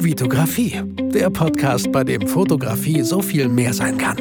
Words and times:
Vitografie, 0.00 0.80
der 1.12 1.28
Podcast, 1.28 1.90
bei 1.90 2.04
dem 2.04 2.28
Fotografie 2.28 3.02
so 3.02 3.20
viel 3.20 3.48
mehr 3.48 3.74
sein 3.74 3.98
kann. 3.98 4.16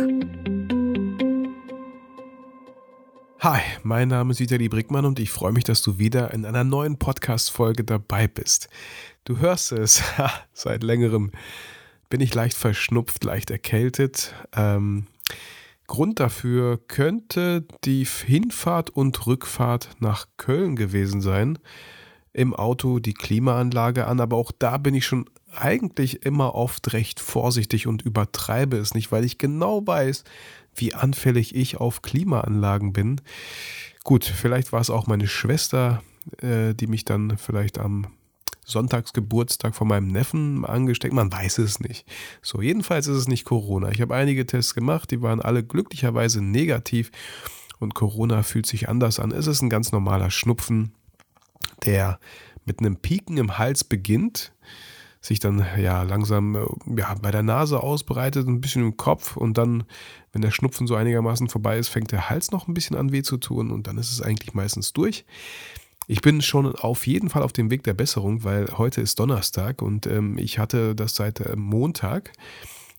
Hi, 3.40 3.62
mein 3.84 4.08
Name 4.08 4.32
ist 4.32 4.40
Vitali 4.40 4.70
Brickmann 4.70 5.06
und 5.06 5.20
ich 5.20 5.30
freue 5.30 5.52
mich, 5.52 5.64
dass 5.64 5.84
du 5.84 6.00
wieder 6.00 6.34
in 6.34 6.46
einer 6.46 6.64
neuen 6.64 6.98
Podcast-Folge 6.98 7.84
dabei 7.84 8.28
bist. 8.28 8.70
Du 9.24 9.38
hörst 9.38 9.72
es, 9.72 10.02
seit 10.54 10.82
längerem 10.82 11.32
bin 12.10 12.22
ich 12.22 12.34
leicht 12.34 12.58
verschnupft, 12.58 13.24
leicht 13.24 13.52
erkältet. 13.52 14.34
Ähm, 14.56 15.06
Grund 15.86 16.20
dafür 16.20 16.80
könnte 16.88 17.68
die 17.86 18.04
Hinfahrt 18.06 18.90
und 18.90 19.28
Rückfahrt 19.28 19.92
nach 20.00 20.26
Köln 20.38 20.76
gewesen 20.76 21.22
sein. 21.22 21.60
Im 22.34 22.56
Auto 22.56 22.98
die 22.98 23.14
Klimaanlage 23.14 24.08
an, 24.08 24.20
aber 24.20 24.38
auch 24.38 24.52
da 24.58 24.78
bin 24.78 24.96
ich 24.96 25.06
schon 25.06 25.26
eigentlich 25.62 26.26
immer 26.26 26.56
oft 26.56 26.94
recht 26.94 27.20
vorsichtig 27.20 27.88
und 27.88 28.02
übertreibe 28.02 28.78
es 28.78 28.94
nicht, 28.94 29.12
weil 29.12 29.26
ich 29.26 29.38
genau 29.38 29.86
weiß, 29.86 30.24
wie 30.76 30.94
anfällig 30.94 31.56
ich 31.56 31.78
auf 31.78 32.02
Klimaanlagen 32.02 32.94
bin. 32.94 33.22
Gut, 34.04 34.26
vielleicht 34.26 34.72
war 34.72 34.82
es 34.82 34.90
auch 34.90 35.08
meine 35.08 35.28
Schwester, 35.28 36.04
äh, 36.42 36.74
die 36.74 36.88
mich 36.88 37.06
dann 37.06 37.38
vielleicht 37.38 37.80
am 37.80 38.08
Sonntagsgeburtstag 38.66 39.76
von 39.76 39.88
meinem 39.88 40.08
Neffen 40.08 40.66
angesteckt. 40.66 41.14
Man 41.14 41.32
weiß 41.32 41.58
es 41.60 41.80
nicht. 41.80 42.06
So, 42.42 42.62
jedenfalls 42.62 43.08
ist 43.08 43.18
es 43.18 43.28
nicht 43.28 43.46
Corona. 43.46 43.90
Ich 43.92 44.02
habe 44.02 44.16
einige 44.16 44.46
Tests 44.46 44.76
gemacht, 44.76 45.10
die 45.12 45.22
waren 45.22 45.42
alle 45.42 45.64
glücklicherweise 45.64 46.42
negativ 46.42 47.12
und 47.80 47.96
Corona 47.96 48.44
fühlt 48.44 48.66
sich 48.66 48.90
anders 48.90 49.20
an. 49.20 49.32
Es 49.32 49.48
ist 49.48 49.62
ein 49.62 49.70
ganz 49.70 49.92
normaler 49.92 50.32
Schnupfen, 50.32 50.92
der 51.86 52.20
mit 52.66 52.80
einem 52.80 52.98
Pieken 52.98 53.38
im 53.38 53.58
Hals 53.58 53.84
beginnt, 53.86 54.54
sich 55.28 55.40
dann 55.40 55.66
ja 55.78 56.04
langsam 56.04 56.56
äh, 56.56 56.66
ja, 56.98 57.14
bei 57.22 57.32
der 57.32 57.44
Nase 57.44 57.82
ausbreitet, 57.82 58.48
ein 58.48 58.62
bisschen 58.62 58.84
im 58.84 58.98
Kopf 58.98 59.38
und 59.38 59.58
dann, 59.58 59.84
wenn 60.32 60.42
der 60.42 60.52
Schnupfen 60.52 60.88
so 60.88 60.96
einigermaßen 60.96 61.50
vorbei 61.50 61.78
ist, 61.78 61.90
fängt 61.90 62.12
der 62.12 62.30
Hals 62.30 62.52
noch 62.52 62.68
ein 62.68 62.74
bisschen 62.74 62.96
an 62.96 63.12
weh 63.12 63.22
zu 63.22 63.38
tun 63.38 63.72
und 63.72 63.88
dann 63.88 63.98
ist 63.98 64.12
es 64.12 64.22
eigentlich 64.22 64.54
meistens 64.54 64.94
durch. 64.94 65.26
Ich 66.08 66.22
bin 66.22 66.42
schon 66.42 66.74
auf 66.74 67.06
jeden 67.06 67.30
Fall 67.30 67.44
auf 67.44 67.52
dem 67.52 67.70
Weg 67.70 67.84
der 67.84 67.94
Besserung, 67.94 68.46
weil 68.46 68.78
heute 68.78 69.02
ist 69.02 69.20
Donnerstag 69.20 69.82
und 69.82 70.08
ähm, 70.08 70.38
ich 70.38 70.58
hatte 70.58 70.96
das 70.96 71.16
seit 71.16 71.42
äh, 71.42 71.56
Montag 71.58 72.32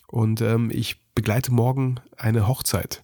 und 0.06 0.43
ähm, 0.43 0.71
ich 0.71 1.01
begleite 1.15 1.53
morgen 1.53 1.97
eine 2.17 2.47
Hochzeit. 2.47 3.03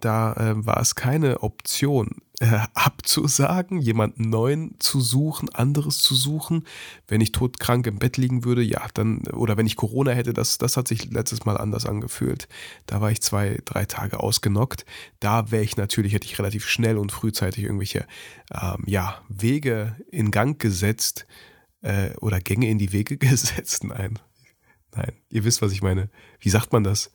Da 0.00 0.34
äh, 0.34 0.66
war 0.66 0.78
es 0.80 0.94
keine 0.94 1.42
Option, 1.42 2.16
äh, 2.40 2.60
abzusagen, 2.72 3.80
jemanden 3.80 4.30
neuen 4.30 4.74
zu 4.78 5.00
suchen, 5.00 5.50
anderes 5.50 5.98
zu 5.98 6.14
suchen. 6.14 6.64
Wenn 7.06 7.20
ich 7.20 7.32
todkrank 7.32 7.86
im 7.86 7.98
Bett 7.98 8.16
liegen 8.16 8.44
würde, 8.44 8.62
ja, 8.62 8.86
dann, 8.94 9.20
oder 9.28 9.58
wenn 9.58 9.66
ich 9.66 9.76
Corona 9.76 10.12
hätte, 10.12 10.32
das, 10.32 10.56
das 10.56 10.78
hat 10.78 10.88
sich 10.88 11.10
letztes 11.10 11.44
Mal 11.44 11.58
anders 11.58 11.84
angefühlt. 11.84 12.48
Da 12.86 13.02
war 13.02 13.10
ich 13.10 13.20
zwei, 13.20 13.58
drei 13.66 13.84
Tage 13.84 14.20
ausgenockt. 14.20 14.86
Da 15.20 15.50
wäre 15.50 15.62
ich 15.62 15.76
natürlich, 15.76 16.14
hätte 16.14 16.26
ich 16.26 16.38
relativ 16.38 16.66
schnell 16.66 16.96
und 16.96 17.12
frühzeitig 17.12 17.64
irgendwelche, 17.64 18.06
ähm, 18.52 18.84
ja, 18.86 19.20
Wege 19.28 19.96
in 20.10 20.30
Gang 20.30 20.58
gesetzt 20.58 21.26
äh, 21.82 22.16
oder 22.20 22.40
Gänge 22.40 22.70
in 22.70 22.78
die 22.78 22.92
Wege 22.92 23.16
gesetzt. 23.18 23.84
Nein, 23.84 24.18
nein, 24.96 25.12
ihr 25.28 25.44
wisst, 25.44 25.60
was 25.60 25.72
ich 25.72 25.82
meine. 25.82 26.08
Wie 26.40 26.50
sagt 26.50 26.72
man 26.72 26.84
das? 26.84 27.12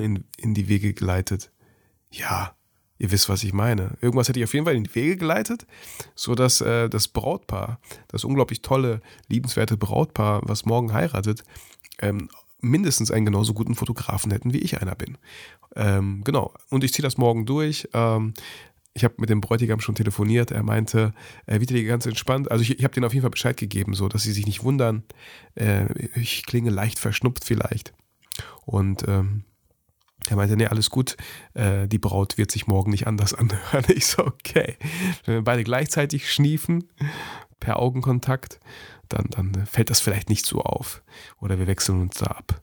in, 0.00 0.24
in 0.36 0.54
die 0.54 0.68
Wege 0.68 0.92
geleitet. 0.92 1.50
Ja, 2.10 2.57
ihr 2.98 3.10
wisst, 3.10 3.28
was 3.28 3.44
ich 3.44 3.52
meine. 3.52 3.96
Irgendwas 4.00 4.28
hätte 4.28 4.40
ich 4.40 4.44
auf 4.44 4.54
jeden 4.54 4.66
Fall 4.66 4.74
in 4.74 4.84
die 4.84 4.94
Wege 4.94 5.16
geleitet, 5.16 5.66
sodass 6.14 6.60
äh, 6.60 6.88
das 6.88 7.08
Brautpaar, 7.08 7.80
das 8.08 8.24
unglaublich 8.24 8.62
tolle, 8.62 9.00
liebenswerte 9.28 9.76
Brautpaar, 9.76 10.42
was 10.44 10.66
morgen 10.66 10.92
heiratet, 10.92 11.42
ähm, 12.00 12.28
mindestens 12.60 13.10
einen 13.10 13.26
genauso 13.26 13.54
guten 13.54 13.74
Fotografen 13.74 14.32
hätten, 14.32 14.52
wie 14.52 14.58
ich 14.58 14.80
einer 14.80 14.94
bin. 14.94 15.16
Ähm, 15.76 16.22
genau. 16.24 16.52
Und 16.70 16.82
ich 16.82 16.92
ziehe 16.92 17.04
das 17.04 17.16
morgen 17.16 17.46
durch. 17.46 17.88
Ähm, 17.92 18.34
ich 18.94 19.04
habe 19.04 19.14
mit 19.18 19.30
dem 19.30 19.40
Bräutigam 19.40 19.80
schon 19.80 19.94
telefoniert. 19.94 20.50
Er 20.50 20.64
meinte, 20.64 21.14
er 21.46 21.60
wird 21.60 21.70
ganz 21.86 22.04
entspannt. 22.06 22.50
Also 22.50 22.62
ich, 22.62 22.78
ich 22.78 22.84
habe 22.84 22.92
denen 22.92 23.06
auf 23.06 23.14
jeden 23.14 23.22
Fall 23.22 23.30
Bescheid 23.30 23.56
gegeben, 23.56 23.94
so 23.94 24.08
dass 24.08 24.24
sie 24.24 24.32
sich 24.32 24.46
nicht 24.46 24.64
wundern. 24.64 25.04
Äh, 25.54 25.86
ich 26.16 26.44
klinge 26.46 26.70
leicht 26.70 26.98
verschnupft 26.98 27.44
vielleicht. 27.44 27.92
Und 28.64 29.04
ähm, 29.06 29.44
er 30.26 30.36
meinte, 30.36 30.56
nee, 30.56 30.66
alles 30.66 30.90
gut, 30.90 31.16
äh, 31.54 31.86
die 31.88 31.98
Braut 31.98 32.38
wird 32.38 32.50
sich 32.50 32.66
morgen 32.66 32.90
nicht 32.90 33.06
anders 33.06 33.34
anhören. 33.34 33.84
Ich 33.88 34.06
so, 34.06 34.26
okay. 34.26 34.76
Wenn 35.24 35.36
wir 35.36 35.44
beide 35.44 35.64
gleichzeitig 35.64 36.30
schniefen, 36.32 36.84
per 37.60 37.78
Augenkontakt, 37.78 38.60
dann, 39.08 39.26
dann 39.30 39.66
fällt 39.66 39.90
das 39.90 40.00
vielleicht 40.00 40.28
nicht 40.28 40.46
so 40.46 40.60
auf. 40.60 41.02
Oder 41.40 41.58
wir 41.58 41.66
wechseln 41.66 42.00
uns 42.02 42.18
da 42.18 42.26
ab. 42.26 42.60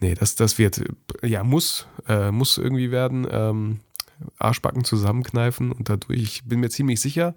Nee, 0.00 0.14
das, 0.14 0.36
das 0.36 0.58
wird, 0.58 0.82
ja, 1.22 1.44
muss, 1.44 1.86
äh, 2.08 2.30
muss 2.30 2.58
irgendwie 2.58 2.90
werden. 2.90 3.26
Ähm, 3.30 3.80
Arschbacken 4.38 4.84
zusammenkneifen 4.84 5.72
und 5.72 5.88
dadurch, 5.88 6.20
ich 6.20 6.44
bin 6.44 6.60
mir 6.60 6.70
ziemlich 6.70 7.00
sicher, 7.00 7.34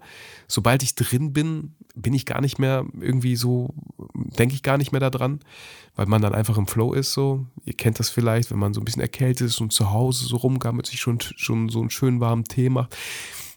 sobald 0.48 0.82
ich 0.82 0.94
drin 0.94 1.32
bin, 1.32 1.74
bin 1.94 2.14
ich 2.14 2.26
gar 2.26 2.40
nicht 2.40 2.58
mehr 2.58 2.84
irgendwie 3.00 3.36
so, 3.36 3.74
denke 4.14 4.54
ich 4.54 4.62
gar 4.62 4.78
nicht 4.78 4.92
mehr 4.92 5.00
daran, 5.00 5.40
weil 5.94 6.06
man 6.06 6.22
dann 6.22 6.34
einfach 6.34 6.58
im 6.58 6.66
Flow 6.66 6.92
ist 6.92 7.12
so. 7.12 7.46
Ihr 7.64 7.74
kennt 7.74 7.98
das 7.98 8.10
vielleicht, 8.10 8.50
wenn 8.50 8.58
man 8.58 8.74
so 8.74 8.80
ein 8.80 8.84
bisschen 8.84 9.02
erkältet 9.02 9.48
ist 9.48 9.60
und 9.60 9.72
zu 9.72 9.90
Hause 9.90 10.26
so 10.26 10.36
rumgammelt, 10.36 10.86
sich 10.86 11.00
schon, 11.00 11.20
schon 11.20 11.68
so 11.68 11.80
einen 11.80 11.90
schönen 11.90 12.20
warmen 12.20 12.44
Tee 12.44 12.68
macht. 12.68 12.96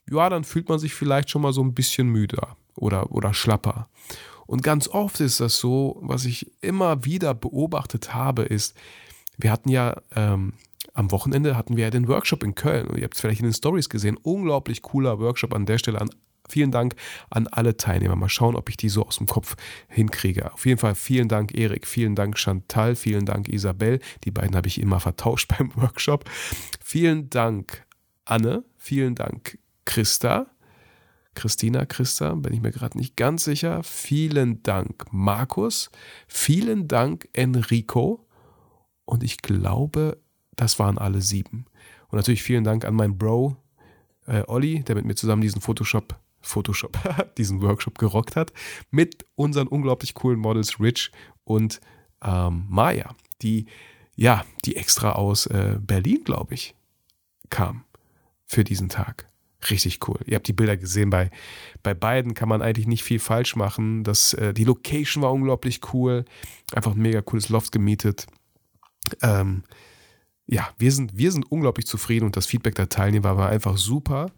Ja, 0.09 0.29
dann 0.29 0.43
fühlt 0.43 0.69
man 0.69 0.79
sich 0.79 0.93
vielleicht 0.93 1.29
schon 1.29 1.41
mal 1.41 1.53
so 1.53 1.61
ein 1.61 1.73
bisschen 1.73 2.07
müder 2.07 2.55
oder, 2.75 3.11
oder 3.11 3.33
schlapper. 3.33 3.89
Und 4.47 4.63
ganz 4.63 4.87
oft 4.87 5.19
ist 5.19 5.39
das 5.41 5.59
so, 5.59 5.99
was 6.01 6.25
ich 6.25 6.51
immer 6.61 7.05
wieder 7.05 7.35
beobachtet 7.35 8.13
habe, 8.13 8.43
ist, 8.43 8.75
wir 9.37 9.51
hatten 9.51 9.69
ja 9.69 10.01
ähm, 10.15 10.53
am 10.93 11.11
Wochenende 11.11 11.55
hatten 11.55 11.77
wir 11.77 11.85
ja 11.85 11.89
den 11.89 12.07
Workshop 12.07 12.43
in 12.43 12.55
Köln 12.55 12.87
und 12.87 12.97
ihr 12.97 13.03
habt 13.03 13.15
es 13.15 13.21
vielleicht 13.21 13.39
in 13.39 13.45
den 13.45 13.53
Stories 13.53 13.89
gesehen. 13.89 14.17
Unglaublich 14.17 14.81
cooler 14.81 15.19
Workshop 15.19 15.53
an 15.53 15.65
der 15.65 15.77
Stelle. 15.77 16.01
An, 16.01 16.09
vielen 16.47 16.71
Dank 16.71 16.95
an 17.29 17.47
alle 17.47 17.77
Teilnehmer. 17.77 18.15
Mal 18.15 18.29
schauen, 18.29 18.55
ob 18.55 18.69
ich 18.69 18.77
die 18.77 18.89
so 18.89 19.05
aus 19.05 19.17
dem 19.17 19.27
Kopf 19.27 19.55
hinkriege. 19.87 20.53
Auf 20.53 20.65
jeden 20.65 20.79
Fall 20.79 20.95
vielen 20.95 21.27
Dank, 21.27 21.57
Erik. 21.57 21.87
Vielen 21.87 22.15
Dank, 22.15 22.37
Chantal. 22.37 22.95
Vielen 22.95 23.25
Dank, 23.25 23.47
Isabel. 23.47 23.99
Die 24.23 24.31
beiden 24.31 24.55
habe 24.55 24.67
ich 24.67 24.81
immer 24.81 24.99
vertauscht 24.99 25.47
beim 25.57 25.71
Workshop. 25.75 26.25
Vielen 26.83 27.29
Dank, 27.29 27.85
Anne. 28.25 28.63
Vielen 28.77 29.15
Dank, 29.15 29.59
Christa. 29.85 30.47
Christina, 31.35 31.85
Christa, 31.85 32.33
bin 32.33 32.53
ich 32.53 32.61
mir 32.61 32.71
gerade 32.71 32.97
nicht 32.97 33.15
ganz 33.15 33.45
sicher. 33.45 33.81
Vielen 33.83 34.61
Dank, 34.63 35.05
Markus. 35.11 35.89
Vielen 36.27 36.87
Dank, 36.87 37.29
Enrico. 37.33 38.27
Und 39.05 39.23
ich 39.23 39.37
glaube, 39.37 40.17
das 40.59 40.77
waren 40.79 40.97
alle 40.97 41.21
sieben. 41.21 41.65
Und 42.09 42.17
natürlich 42.17 42.43
vielen 42.43 42.63
Dank 42.63 42.85
an 42.85 42.95
meinen 42.95 43.17
Bro, 43.17 43.55
äh, 44.27 44.43
Olli, 44.47 44.83
der 44.83 44.95
mit 44.95 45.05
mir 45.05 45.15
zusammen 45.15 45.41
diesen 45.41 45.61
Photoshop, 45.61 46.19
Photoshop, 46.41 46.97
diesen 47.37 47.61
Workshop 47.61 47.97
gerockt 47.97 48.35
hat, 48.35 48.51
mit 48.91 49.25
unseren 49.35 49.67
unglaublich 49.67 50.13
coolen 50.13 50.39
Models 50.39 50.79
Rich 50.79 51.11
und 51.45 51.79
ähm, 52.21 52.65
Maya, 52.67 53.15
die, 53.41 53.67
ja, 54.15 54.43
die 54.65 54.75
extra 54.75 55.13
aus 55.13 55.45
äh, 55.45 55.77
Berlin, 55.79 56.23
glaube 56.25 56.55
ich, 56.55 56.75
kam 57.49 57.85
für 58.45 58.63
diesen 58.63 58.89
Tag. 58.89 59.27
Richtig 59.69 60.07
cool. 60.07 60.19
Ihr 60.25 60.35
habt 60.35 60.47
die 60.47 60.53
Bilder 60.53 60.77
gesehen, 60.77 61.09
bei, 61.09 61.31
bei 61.83 61.93
beiden 61.93 62.33
kann 62.33 62.49
man 62.49 62.61
eigentlich 62.61 62.87
nicht 62.87 63.03
viel 63.03 63.19
falsch 63.19 63.55
machen. 63.55 64.03
Das, 64.03 64.33
äh, 64.33 64.53
die 64.53 64.63
Location 64.63 65.21
war 65.21 65.33
unglaublich 65.33 65.81
cool. 65.93 66.25
Einfach 66.73 66.93
ein 66.93 67.01
mega 67.01 67.21
cooles 67.21 67.49
Loft 67.49 67.71
gemietet. 67.71 68.25
Ähm, 69.21 69.63
ja, 70.51 70.67
wir 70.79 70.91
sind, 70.91 71.15
wir 71.15 71.31
sind 71.31 71.51
unglaublich 71.51 71.85
zufrieden 71.85 72.25
und 72.25 72.35
das 72.35 72.47
Feedback 72.47 72.75
der 72.75 72.89
Teilnehmer 72.89 73.37
war 73.37 73.49
einfach 73.49 73.77
super. 73.77 74.31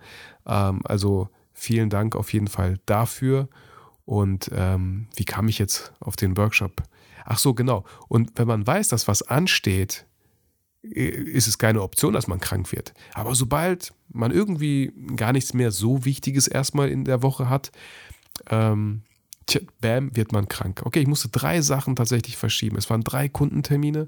Ähm, 0.45 0.81
also 0.83 1.29
vielen 1.53 1.89
Dank 1.89 2.15
auf 2.15 2.33
jeden 2.33 2.47
Fall 2.47 2.79
dafür. 2.85 3.47
Und 4.03 4.51
ähm, 4.53 5.07
wie 5.15 5.23
kam 5.23 5.47
ich 5.47 5.57
jetzt 5.57 5.93
auf 6.01 6.17
den 6.17 6.35
Workshop? 6.35 6.83
Ach 7.23 7.37
so, 7.37 7.53
genau. 7.53 7.85
Und 8.09 8.31
wenn 8.35 8.47
man 8.47 8.67
weiß, 8.67 8.89
dass 8.89 9.07
was 9.07 9.21
ansteht, 9.21 10.05
ist 10.81 11.47
es 11.47 11.57
keine 11.57 11.81
Option, 11.81 12.13
dass 12.13 12.27
man 12.27 12.39
krank 12.39 12.71
wird. 12.71 12.93
Aber 13.13 13.35
sobald 13.35 13.93
man 14.09 14.31
irgendwie 14.31 14.91
gar 15.15 15.31
nichts 15.31 15.53
mehr 15.53 15.71
so 15.71 16.03
Wichtiges 16.03 16.47
erstmal 16.47 16.89
in 16.89 17.05
der 17.05 17.21
Woche 17.21 17.47
hat, 17.47 17.71
ähm, 18.49 19.03
bam, 19.81 20.15
wird 20.15 20.31
man 20.31 20.47
krank. 20.47 20.81
Okay, 20.85 20.99
ich 20.99 21.07
musste 21.07 21.29
drei 21.29 21.61
Sachen 21.61 21.95
tatsächlich 21.95 22.37
verschieben. 22.37 22.77
Es 22.77 22.89
waren 22.89 23.03
drei 23.03 23.29
Kundentermine, 23.29 24.07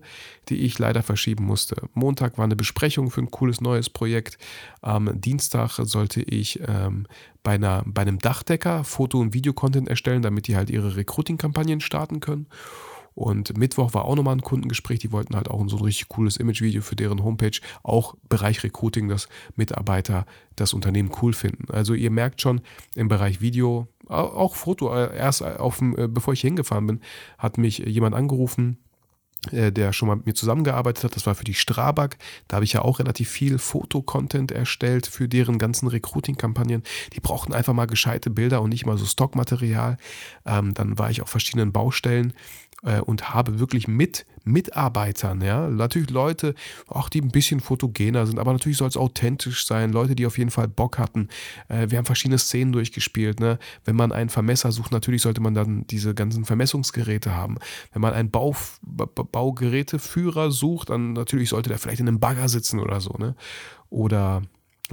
die 0.50 0.58
ich 0.58 0.80
leider 0.80 1.04
verschieben 1.04 1.46
musste. 1.46 1.76
Montag 1.94 2.38
war 2.38 2.46
eine 2.46 2.56
Besprechung 2.56 3.12
für 3.12 3.22
ein 3.22 3.32
cooles 3.32 3.62
neues 3.62 3.90
Projekt. 3.90 4.38
Am 4.82 5.20
Dienstag 5.20 5.80
sollte 5.84 6.22
ich 6.22 6.60
ähm, 6.68 7.08
bei, 7.44 7.54
einer, 7.54 7.84
bei 7.86 8.04
einem 8.04 8.20
Dachdecker 8.20 8.84
Foto- 8.84 9.20
und 9.20 9.34
Videocontent 9.34 9.88
erstellen, 9.88 10.22
damit 10.22 10.48
die 10.48 10.56
halt 10.56 10.70
ihre 10.70 10.96
Recruiting-Kampagnen 10.96 11.82
starten 11.82 12.20
können. 12.20 12.48
Und 13.16 13.58
Mittwoch 13.58 13.94
war 13.94 14.06
auch 14.06 14.16
nochmal 14.16 14.36
ein 14.36 14.42
Kundengespräch. 14.42 15.00
Die 15.00 15.12
wollten 15.12 15.36
halt 15.36 15.50
auch 15.50 15.64
so 15.68 15.78
ein 15.78 15.84
richtig 15.84 16.10
cooles 16.10 16.38
Imagevideo 16.38 16.82
für 16.82 16.96
deren 16.96 17.24
Homepage. 17.24 17.60
Auch 17.84 18.16
Bereich 18.30 18.64
Recruiting, 18.64 19.08
dass 19.08 19.28
Mitarbeiter 19.56 20.26
das 20.56 20.74
Unternehmen 20.74 21.12
cool 21.22 21.34
finden. 21.34 21.72
Also 21.72 21.94
ihr 21.94 22.12
merkt 22.12 22.42
schon, 22.42 22.62
im 22.96 23.08
Bereich 23.08 23.42
Video, 23.42 23.88
auch 24.08 24.56
Foto, 24.56 24.94
äh, 24.94 25.16
erst 25.16 25.44
auf 25.44 25.78
dem, 25.80 25.98
äh, 25.98 26.08
bevor 26.08 26.34
ich 26.34 26.42
hingefahren 26.42 26.88
bin, 26.88 27.02
hat 27.38 27.58
mich 27.58 27.80
jemand 27.80 28.16
angerufen, 28.16 28.78
äh, 29.52 29.72
der 29.72 29.92
schon 29.92 30.08
mal 30.08 30.16
mit 30.16 30.26
mir 30.26 30.34
zusammengearbeitet 30.34 31.04
hat. 31.04 31.16
Das 31.16 31.26
war 31.26 31.36
für 31.36 31.44
die 31.44 31.54
Strabag. 31.54 32.18
Da 32.48 32.56
habe 32.56 32.66
ich 32.66 32.74
ja 32.74 32.82
auch 32.82 33.00
relativ 33.00 33.30
viel 33.30 33.58
Fotocontent 33.58 34.52
erstellt 34.52 35.08
für 35.08 35.28
deren 35.28 35.58
ganzen 35.58 35.88
Recruiting-Kampagnen. 35.88 36.84
Die 37.14 37.20
brauchten 37.20 37.54
einfach 37.54 37.74
mal 37.74 37.88
gescheite 37.88 38.30
Bilder 38.30 38.62
und 38.62 38.70
nicht 38.70 38.86
mal 38.86 38.98
so 38.98 39.06
Stockmaterial. 39.06 39.98
Ähm, 40.46 40.74
dann 40.74 40.98
war 40.98 41.12
ich 41.12 41.22
auf 41.22 41.30
verschiedenen 41.30 41.72
Baustellen 41.72 42.34
äh, 42.84 43.00
und 43.00 43.34
habe 43.34 43.60
wirklich 43.60 43.88
mit 43.88 44.26
Mitarbeitern, 44.46 45.42
ja, 45.42 45.70
natürlich 45.70 46.10
Leute, 46.10 46.54
auch 46.88 47.08
die 47.10 47.22
ein 47.22 47.32
bisschen 47.32 47.62
fotogener 47.62 48.26
sind, 48.28 48.40
aber 48.40 48.52
natürlich 48.52 48.78
soll 48.78 48.90
es 48.90 48.98
authentisch 48.98 49.66
sein, 49.66 49.94
Leute, 49.94 50.16
die 50.16 50.26
auf 50.26 50.38
jeden 50.38 50.52
Fall 50.52 50.68
Bock 50.68 50.98
hatten. 50.98 51.30
Äh, 51.70 51.90
wir 51.90 51.98
haben 51.98 52.06
verschiedene 52.06 52.38
Szenen 52.38 52.74
durchgespielt, 52.74 53.40
ne? 53.40 53.58
Wenn 53.86 53.96
man 53.96 54.12
einen 54.12 54.30
Vermesser 54.30 54.72
sucht, 54.72 54.92
natürlich 54.92 55.22
sollte 55.22 55.42
man 55.42 55.54
dann 55.54 55.88
diese 55.88 56.14
ganzen 56.14 56.44
Vermessungsgeräte 56.46 57.36
haben. 57.36 57.58
Wenn 57.94 58.02
man 58.02 58.14
einen 58.14 58.32
Bau, 58.32 58.56
Baugeräteführer 58.82 60.52
sucht, 60.52 60.90
dann 60.90 61.14
natürlich 61.14 61.50
sollte 61.50 61.70
der 61.70 61.80
vielleicht 61.80 62.02
in 62.02 62.08
einem 62.08 62.20
Bagger 62.20 62.50
sitzen 62.50 62.80
oder 62.80 63.00
so, 63.00 63.14
ne? 63.18 63.36
Oder 63.90 64.42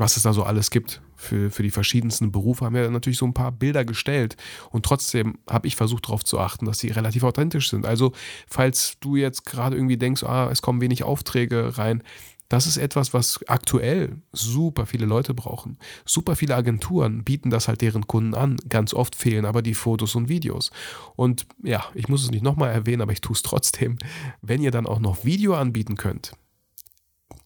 was 0.01 0.17
es 0.17 0.25
da 0.25 0.33
so 0.33 0.43
alles 0.43 0.71
gibt 0.71 1.01
für, 1.15 1.51
für 1.51 1.63
die 1.63 1.71
verschiedensten 1.71 2.33
Berufe, 2.33 2.65
haben 2.65 2.75
wir 2.75 2.91
natürlich 2.91 3.19
so 3.19 3.27
ein 3.27 3.35
paar 3.35 3.53
Bilder 3.53 3.85
gestellt. 3.85 4.37
Und 4.71 4.85
trotzdem 4.85 5.39
habe 5.49 5.69
ich 5.69 5.77
versucht 5.77 6.07
darauf 6.07 6.25
zu 6.25 6.41
achten, 6.41 6.65
dass 6.65 6.79
sie 6.79 6.89
relativ 6.89 7.23
authentisch 7.23 7.71
sind. 7.71 7.87
Also, 7.87 8.13
falls 8.49 8.97
du 9.01 9.17
jetzt 9.17 9.45
gerade 9.45 9.77
irgendwie 9.77 9.99
denkst, 9.99 10.25
ah, 10.25 10.49
es 10.51 10.63
kommen 10.63 10.81
wenig 10.81 11.05
Aufträge 11.05 11.79
rein, 11.79 12.03
das 12.49 12.67
ist 12.67 12.79
etwas, 12.79 13.15
was 13.15 13.39
aktuell 13.47 14.17
super 14.33 14.85
viele 14.85 15.07
Leute 15.07 15.35
brauchen. 15.35 15.79
Super 16.05 16.35
viele 16.35 16.57
Agenturen 16.57 17.23
bieten 17.23 17.49
das 17.49 17.69
halt 17.69 17.81
deren 17.81 18.09
Kunden 18.09 18.35
an. 18.35 18.57
Ganz 18.69 18.93
oft 18.93 19.15
fehlen 19.15 19.45
aber 19.45 19.63
die 19.63 19.75
Fotos 19.75 20.17
und 20.17 20.29
Videos. 20.29 20.73
Und 21.15 21.47
ja, 21.63 21.85
ich 21.95 22.09
muss 22.09 22.25
es 22.25 22.33
nicht 22.33 22.43
nochmal 22.43 22.73
erwähnen, 22.73 23.03
aber 23.03 23.13
ich 23.13 23.21
tue 23.21 23.35
es 23.35 23.43
trotzdem. 23.43 23.99
Wenn 24.43 24.63
ihr 24.63 24.73
dann 24.73 24.87
auch 24.87 24.99
noch 24.99 25.25
Video 25.25 25.55
anbieten 25.55 25.97
könnt, 25.97 26.33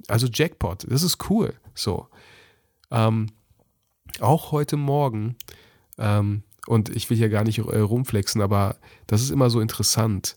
also 0.09 0.27
Jackpot, 0.33 0.87
das 0.89 1.03
ist 1.03 1.19
cool. 1.29 1.53
So. 1.75 2.09
Ähm, 2.95 3.27
auch 4.21 4.53
heute 4.53 4.77
Morgen, 4.77 5.37
ähm, 5.99 6.45
und 6.67 6.89
ich 6.89 7.11
will 7.11 7.17
hier 7.17 7.29
gar 7.29 7.45
nicht 7.45 7.59
äh, 7.59 7.79
rumflexen, 7.79 8.41
aber 8.41 8.77
das 9.07 9.21
ist 9.21 9.31
immer 9.31 9.51
so 9.51 9.61
interessant. 9.61 10.37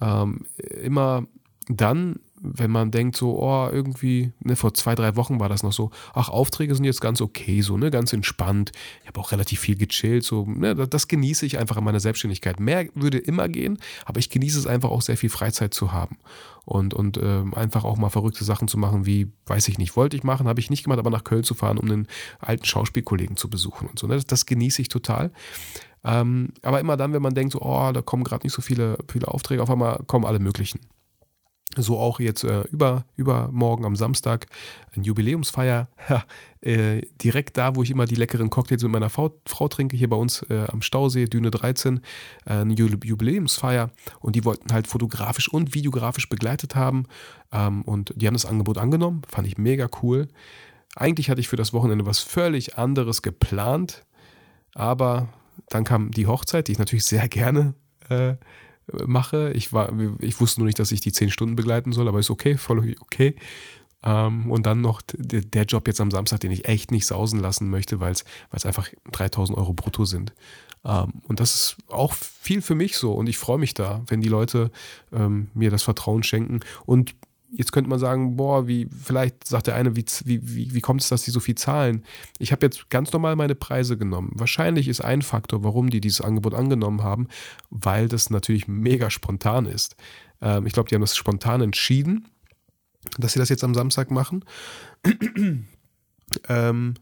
Ähm, 0.00 0.46
immer 0.82 1.26
dann, 1.68 2.20
wenn 2.40 2.70
man 2.70 2.90
denkt, 2.90 3.16
so, 3.16 3.38
oh, 3.40 3.68
irgendwie, 3.70 4.32
ne, 4.40 4.56
vor 4.56 4.74
zwei, 4.74 4.94
drei 4.94 5.16
Wochen 5.16 5.40
war 5.40 5.48
das 5.48 5.62
noch 5.62 5.72
so, 5.72 5.90
ach, 6.14 6.28
Aufträge 6.28 6.74
sind 6.74 6.84
jetzt 6.84 7.00
ganz 7.00 7.20
okay, 7.20 7.62
so, 7.62 7.76
ne, 7.76 7.90
ganz 7.90 8.12
entspannt. 8.12 8.72
Ich 9.02 9.08
habe 9.08 9.20
auch 9.20 9.32
relativ 9.32 9.60
viel 9.60 9.76
gechillt, 9.76 10.24
so, 10.24 10.44
ne, 10.44 10.74
das, 10.74 10.88
das 10.90 11.08
genieße 11.08 11.46
ich 11.46 11.58
einfach 11.58 11.76
in 11.76 11.84
meiner 11.84 12.00
Selbstständigkeit. 12.00 12.60
Mehr 12.60 12.86
würde 12.94 13.18
immer 13.18 13.48
gehen, 13.48 13.78
aber 14.04 14.18
ich 14.18 14.30
genieße 14.30 14.58
es 14.58 14.66
einfach 14.66 14.90
auch 14.90 15.02
sehr 15.02 15.16
viel 15.16 15.30
Freizeit 15.30 15.74
zu 15.74 15.92
haben 15.92 16.18
und, 16.64 16.92
und 16.92 17.16
äh, 17.16 17.44
einfach 17.54 17.84
auch 17.84 17.96
mal 17.96 18.10
verrückte 18.10 18.44
Sachen 18.44 18.68
zu 18.68 18.78
machen, 18.78 19.06
wie, 19.06 19.32
weiß 19.46 19.68
ich 19.68 19.78
nicht, 19.78 19.96
wollte 19.96 20.16
ich 20.16 20.22
machen, 20.22 20.48
habe 20.48 20.60
ich 20.60 20.70
nicht 20.70 20.84
gemacht, 20.84 20.98
aber 20.98 21.10
nach 21.10 21.24
Köln 21.24 21.44
zu 21.44 21.54
fahren, 21.54 21.78
um 21.78 21.90
einen 21.90 22.08
alten 22.40 22.64
Schauspielkollegen 22.64 23.36
zu 23.36 23.48
besuchen 23.48 23.88
und 23.88 23.98
so. 23.98 24.06
Ne? 24.06 24.14
Das, 24.14 24.26
das 24.26 24.46
genieße 24.46 24.82
ich 24.82 24.88
total. 24.88 25.32
Ähm, 26.04 26.52
aber 26.62 26.80
immer 26.80 26.96
dann, 26.96 27.12
wenn 27.12 27.22
man 27.22 27.34
denkt, 27.34 27.52
so, 27.52 27.60
oh, 27.62 27.90
da 27.92 28.02
kommen 28.02 28.24
gerade 28.24 28.46
nicht 28.46 28.52
so 28.52 28.62
viele, 28.62 28.98
viele 29.10 29.28
Aufträge, 29.28 29.62
auf 29.62 29.70
einmal 29.70 30.00
kommen 30.06 30.24
alle 30.24 30.38
möglichen. 30.38 30.80
So 31.76 31.98
auch 31.98 32.18
jetzt 32.18 32.44
äh, 32.44 32.62
über, 32.72 33.04
übermorgen 33.16 33.84
am 33.84 33.94
Samstag 33.94 34.46
eine 34.94 35.04
Jubiläumsfeier. 35.04 35.88
Ja, 36.08 36.24
äh, 36.62 37.02
direkt 37.22 37.56
da, 37.58 37.76
wo 37.76 37.82
ich 37.82 37.90
immer 37.90 38.06
die 38.06 38.14
leckeren 38.14 38.48
Cocktails 38.48 38.82
mit 38.82 38.90
meiner 38.90 39.10
Frau, 39.10 39.34
Frau 39.46 39.68
trinke, 39.68 39.96
hier 39.96 40.08
bei 40.08 40.16
uns 40.16 40.42
äh, 40.48 40.64
am 40.68 40.80
Stausee, 40.80 41.26
Düne 41.26 41.50
13, 41.50 42.00
äh, 42.46 42.52
eine 42.52 42.72
Jubiläumsfeier. 42.72 43.90
Und 44.20 44.34
die 44.34 44.44
wollten 44.44 44.72
halt 44.72 44.86
fotografisch 44.86 45.48
und 45.48 45.74
videografisch 45.74 46.28
begleitet 46.28 46.74
haben. 46.74 47.04
Ähm, 47.52 47.82
und 47.82 48.14
die 48.16 48.26
haben 48.26 48.34
das 48.34 48.46
Angebot 48.46 48.78
angenommen. 48.78 49.22
Fand 49.28 49.46
ich 49.46 49.58
mega 49.58 49.88
cool. 50.02 50.28
Eigentlich 50.96 51.28
hatte 51.28 51.40
ich 51.40 51.48
für 51.48 51.56
das 51.56 51.72
Wochenende 51.74 52.06
was 52.06 52.20
völlig 52.20 52.78
anderes 52.78 53.20
geplant. 53.22 54.04
Aber 54.74 55.28
dann 55.68 55.84
kam 55.84 56.10
die 56.12 56.26
Hochzeit, 56.26 56.68
die 56.68 56.72
ich 56.72 56.78
natürlich 56.78 57.04
sehr 57.04 57.28
gerne 57.28 57.74
äh, 58.08 58.34
mache. 59.06 59.52
Ich, 59.54 59.72
war, 59.72 59.92
ich 60.20 60.40
wusste 60.40 60.60
nur 60.60 60.66
nicht, 60.66 60.78
dass 60.78 60.92
ich 60.92 61.00
die 61.00 61.12
zehn 61.12 61.30
Stunden 61.30 61.56
begleiten 61.56 61.92
soll, 61.92 62.08
aber 62.08 62.18
ist 62.18 62.30
okay, 62.30 62.56
voll 62.56 62.94
okay. 63.00 63.34
Ähm, 64.02 64.50
und 64.50 64.66
dann 64.66 64.80
noch 64.80 65.02
der, 65.06 65.64
Job 65.64 65.88
jetzt 65.88 66.00
am 66.00 66.10
Samstag, 66.10 66.40
den 66.40 66.52
ich 66.52 66.68
echt 66.68 66.90
nicht 66.90 67.06
sausen 67.06 67.40
lassen 67.40 67.68
möchte, 67.68 68.00
weil 68.00 68.12
es 68.12 68.66
einfach 68.66 68.88
3000 69.12 69.58
Euro 69.58 69.72
brutto 69.72 70.04
sind. 70.04 70.32
Ähm, 70.84 71.14
und 71.26 71.40
das 71.40 71.54
ist 71.54 71.76
auch 71.88 72.12
viel 72.14 72.62
für 72.62 72.74
mich 72.74 72.96
so. 72.96 73.12
Und 73.12 73.28
ich 73.28 73.38
freue 73.38 73.58
mich 73.58 73.74
da, 73.74 74.02
wenn 74.06 74.20
die 74.20 74.28
Leute 74.28 74.70
ähm, 75.12 75.48
mir 75.54 75.70
das 75.70 75.82
Vertrauen 75.82 76.22
schenken. 76.22 76.60
Und 76.86 77.14
jetzt 77.50 77.72
könnte 77.72 77.90
man 77.90 77.98
sagen, 77.98 78.36
boah, 78.36 78.66
wie, 78.66 78.88
vielleicht 78.90 79.46
sagt 79.46 79.66
der 79.66 79.74
eine, 79.74 79.96
wie, 79.96 80.04
wie, 80.24 80.74
wie 80.74 80.80
kommt 80.80 81.00
es, 81.00 81.08
dass 81.08 81.22
die 81.22 81.30
so 81.30 81.40
viel 81.40 81.54
zahlen? 81.54 82.04
Ich 82.38 82.52
habe 82.52 82.66
jetzt 82.66 82.90
ganz 82.90 83.12
normal 83.12 83.36
meine 83.36 83.54
Preise 83.54 83.96
genommen. 83.96 84.32
Wahrscheinlich 84.34 84.88
ist 84.88 85.00
ein 85.00 85.22
Faktor, 85.22 85.64
warum 85.64 85.90
die 85.90 86.00
dieses 86.00 86.20
Angebot 86.20 86.54
angenommen 86.54 87.02
haben, 87.02 87.28
weil 87.70 88.08
das 88.08 88.30
natürlich 88.30 88.68
mega 88.68 89.10
spontan 89.10 89.66
ist. 89.66 89.96
Ähm, 90.40 90.66
ich 90.66 90.72
glaube, 90.72 90.88
die 90.88 90.94
haben 90.94 91.02
das 91.02 91.16
spontan 91.16 91.60
entschieden, 91.60 92.28
dass 93.18 93.32
sie 93.32 93.38
das 93.38 93.48
jetzt 93.48 93.64
am 93.64 93.74
Samstag 93.74 94.10
machen. 94.10 94.44
ähm, 96.48 96.94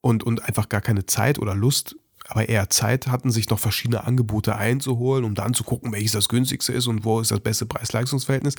und, 0.00 0.22
und 0.24 0.44
einfach 0.44 0.68
gar 0.68 0.80
keine 0.80 1.06
Zeit 1.06 1.38
oder 1.38 1.54
Lust 1.54 1.96
aber 2.28 2.48
eher 2.48 2.68
Zeit 2.68 3.06
hatten, 3.08 3.30
sich 3.30 3.48
noch 3.48 3.58
verschiedene 3.58 4.04
Angebote 4.04 4.54
einzuholen, 4.54 5.24
um 5.24 5.34
dann 5.34 5.54
zu 5.54 5.64
gucken, 5.64 5.92
welches 5.92 6.12
das 6.12 6.28
günstigste 6.28 6.74
ist 6.74 6.86
und 6.86 7.04
wo 7.04 7.20
ist 7.20 7.30
das 7.30 7.40
beste 7.40 7.64
Preis-Leistungsverhältnis. 7.64 8.54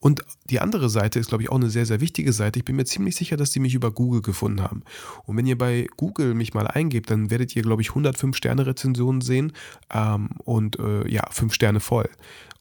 Und 0.00 0.22
die 0.50 0.60
andere 0.60 0.90
Seite 0.90 1.20
ist, 1.20 1.28
glaube 1.28 1.44
ich, 1.44 1.50
auch 1.50 1.56
eine 1.56 1.70
sehr, 1.70 1.86
sehr 1.86 2.00
wichtige 2.00 2.32
Seite. 2.32 2.58
Ich 2.58 2.64
bin 2.64 2.74
mir 2.74 2.84
ziemlich 2.84 3.14
sicher, 3.14 3.36
dass 3.36 3.52
die 3.52 3.60
mich 3.60 3.74
über 3.74 3.92
Google 3.92 4.20
gefunden 4.20 4.62
haben. 4.62 4.82
Und 5.24 5.36
wenn 5.36 5.46
ihr 5.46 5.56
bei 5.56 5.86
Google 5.96 6.34
mich 6.34 6.54
mal 6.54 6.66
eingebt, 6.66 7.10
dann 7.10 7.30
werdet 7.30 7.54
ihr, 7.54 7.62
glaube 7.62 7.82
ich, 7.82 7.90
105 7.90 8.36
Sterne-Rezensionen 8.36 9.20
sehen 9.20 9.52
ähm, 9.92 10.30
und 10.44 10.78
äh, 10.80 11.08
ja, 11.08 11.22
5 11.30 11.54
Sterne 11.54 11.78
voll. 11.78 12.10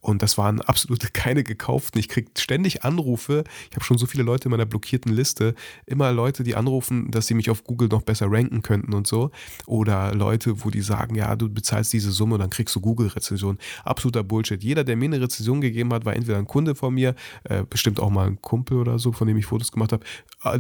Und 0.04 0.22
das 0.22 0.38
waren 0.38 0.60
absolut 0.62 1.14
keine 1.14 1.44
gekauften. 1.44 1.98
Ich 1.98 2.10
kriege 2.10 2.30
ständig 2.38 2.84
Anrufe. 2.84 3.46
Ich 3.70 3.76
habe 3.76 3.86
schon 3.86 3.98
so 3.98 4.06
viele 4.06 4.24
Leute 4.24 4.46
in 4.46 4.52
meiner 4.52 4.66
blockierten 4.66 5.14
Liste. 5.14 5.56
Immer 5.86 6.12
Leute, 6.12 6.44
die 6.44 6.56
anrufen, 6.56 7.10
dass 7.10 7.28
sie 7.28 7.34
mich 7.34 7.50
auf 7.50 7.64
Google 7.64 7.88
noch 7.88 8.02
besser 8.02 8.28
ranken 8.30 8.62
könnten 8.62 8.94
und 8.94 9.08
so. 9.08 9.32
Oder 9.66 10.14
Leute, 10.14 10.43
wo 10.46 10.70
die 10.70 10.82
sagen, 10.82 11.16
ja, 11.16 11.36
du 11.36 11.50
bezahlst 11.50 11.94
diese 11.94 12.12
Summe 12.12 12.36
und 12.36 12.40
dann 12.42 12.50
kriegst 12.50 12.76
du 12.76 12.82
Google-Rezension. 12.82 13.58
Absoluter 13.84 14.24
Bullshit. 14.24 14.64
Jeder, 14.64 14.84
der 14.84 14.96
mir 14.96 15.06
eine 15.06 15.22
Rezension 15.22 15.62
gegeben 15.62 15.94
hat, 15.94 16.06
war 16.06 16.16
entweder 16.16 16.38
ein 16.38 16.48
Kunde 16.48 16.76
von 16.76 16.94
mir, 16.94 17.16
äh, 17.46 17.64
bestimmt 17.70 18.00
auch 18.00 18.10
mal 18.10 18.28
ein 18.28 18.42
Kumpel 18.42 18.78
oder 18.78 19.00
so, 19.00 19.12
von 19.12 19.28
dem 19.28 19.38
ich 19.38 19.46
Fotos 19.46 19.72
gemacht 19.72 19.92
habe. 19.92 20.04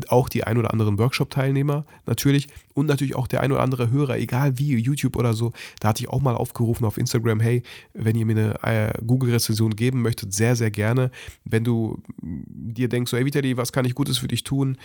Auch 0.07 0.29
die 0.29 0.43
ein 0.43 0.57
oder 0.57 0.71
anderen 0.71 0.97
Workshop-Teilnehmer 0.97 1.85
natürlich. 2.05 2.47
Und 2.73 2.87
natürlich 2.87 3.15
auch 3.15 3.27
der 3.27 3.41
ein 3.41 3.51
oder 3.51 3.61
andere 3.61 3.91
Hörer, 3.91 4.17
egal 4.17 4.57
wie, 4.57 4.75
YouTube 4.77 5.15
oder 5.15 5.33
so. 5.33 5.51
Da 5.79 5.89
hatte 5.89 6.01
ich 6.01 6.09
auch 6.09 6.21
mal 6.21 6.35
aufgerufen 6.35 6.85
auf 6.85 6.97
Instagram, 6.97 7.39
hey, 7.39 7.63
wenn 7.93 8.15
ihr 8.15 8.25
mir 8.25 8.57
eine 8.61 8.89
äh, 8.89 8.93
Google 9.05 9.31
Rezension 9.31 9.75
geben 9.75 10.01
möchtet, 10.01 10.33
sehr, 10.33 10.55
sehr 10.55 10.71
gerne. 10.71 11.11
Wenn 11.45 11.63
du 11.63 12.01
dir 12.21 12.89
denkst, 12.89 13.11
so, 13.11 13.17
hey 13.17 13.25
Vitali, 13.25 13.57
was 13.57 13.71
kann 13.71 13.85
ich 13.85 13.93
Gutes 13.95 14.17
für 14.17 14.27
dich 14.27 14.43
tun, 14.43 14.77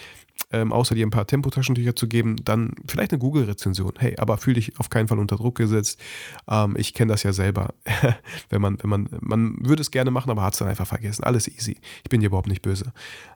ähm, 0.52 0.72
außer 0.72 0.94
dir 0.94 1.06
ein 1.06 1.10
paar 1.10 1.26
Tempotaschentücher 1.26 1.96
zu 1.96 2.08
geben, 2.08 2.36
dann 2.44 2.74
vielleicht 2.86 3.12
eine 3.12 3.18
Google-Rezension. 3.18 3.92
Hey, 3.98 4.16
aber 4.18 4.38
fühl 4.38 4.54
dich 4.54 4.78
auf 4.78 4.87
keinen 4.90 5.08
Fall 5.08 5.18
unter 5.18 5.36
Druck 5.36 5.56
gesetzt. 5.56 6.00
Ähm, 6.48 6.76
ich 6.76 6.94
kenne 6.94 7.12
das 7.12 7.22
ja 7.22 7.32
selber. 7.32 7.74
wenn 8.50 8.60
man, 8.60 8.78
wenn 8.82 8.90
man, 8.90 9.08
man 9.20 9.56
würde 9.60 9.82
es 9.82 9.90
gerne 9.90 10.10
machen, 10.10 10.30
aber 10.30 10.42
hat 10.42 10.54
es 10.54 10.58
dann 10.58 10.68
einfach 10.68 10.86
vergessen. 10.86 11.24
Alles 11.24 11.48
easy. 11.48 11.78
Ich 12.02 12.10
bin 12.10 12.20
dir 12.20 12.26
überhaupt 12.26 12.48
nicht 12.48 12.62
böse. 12.62 12.92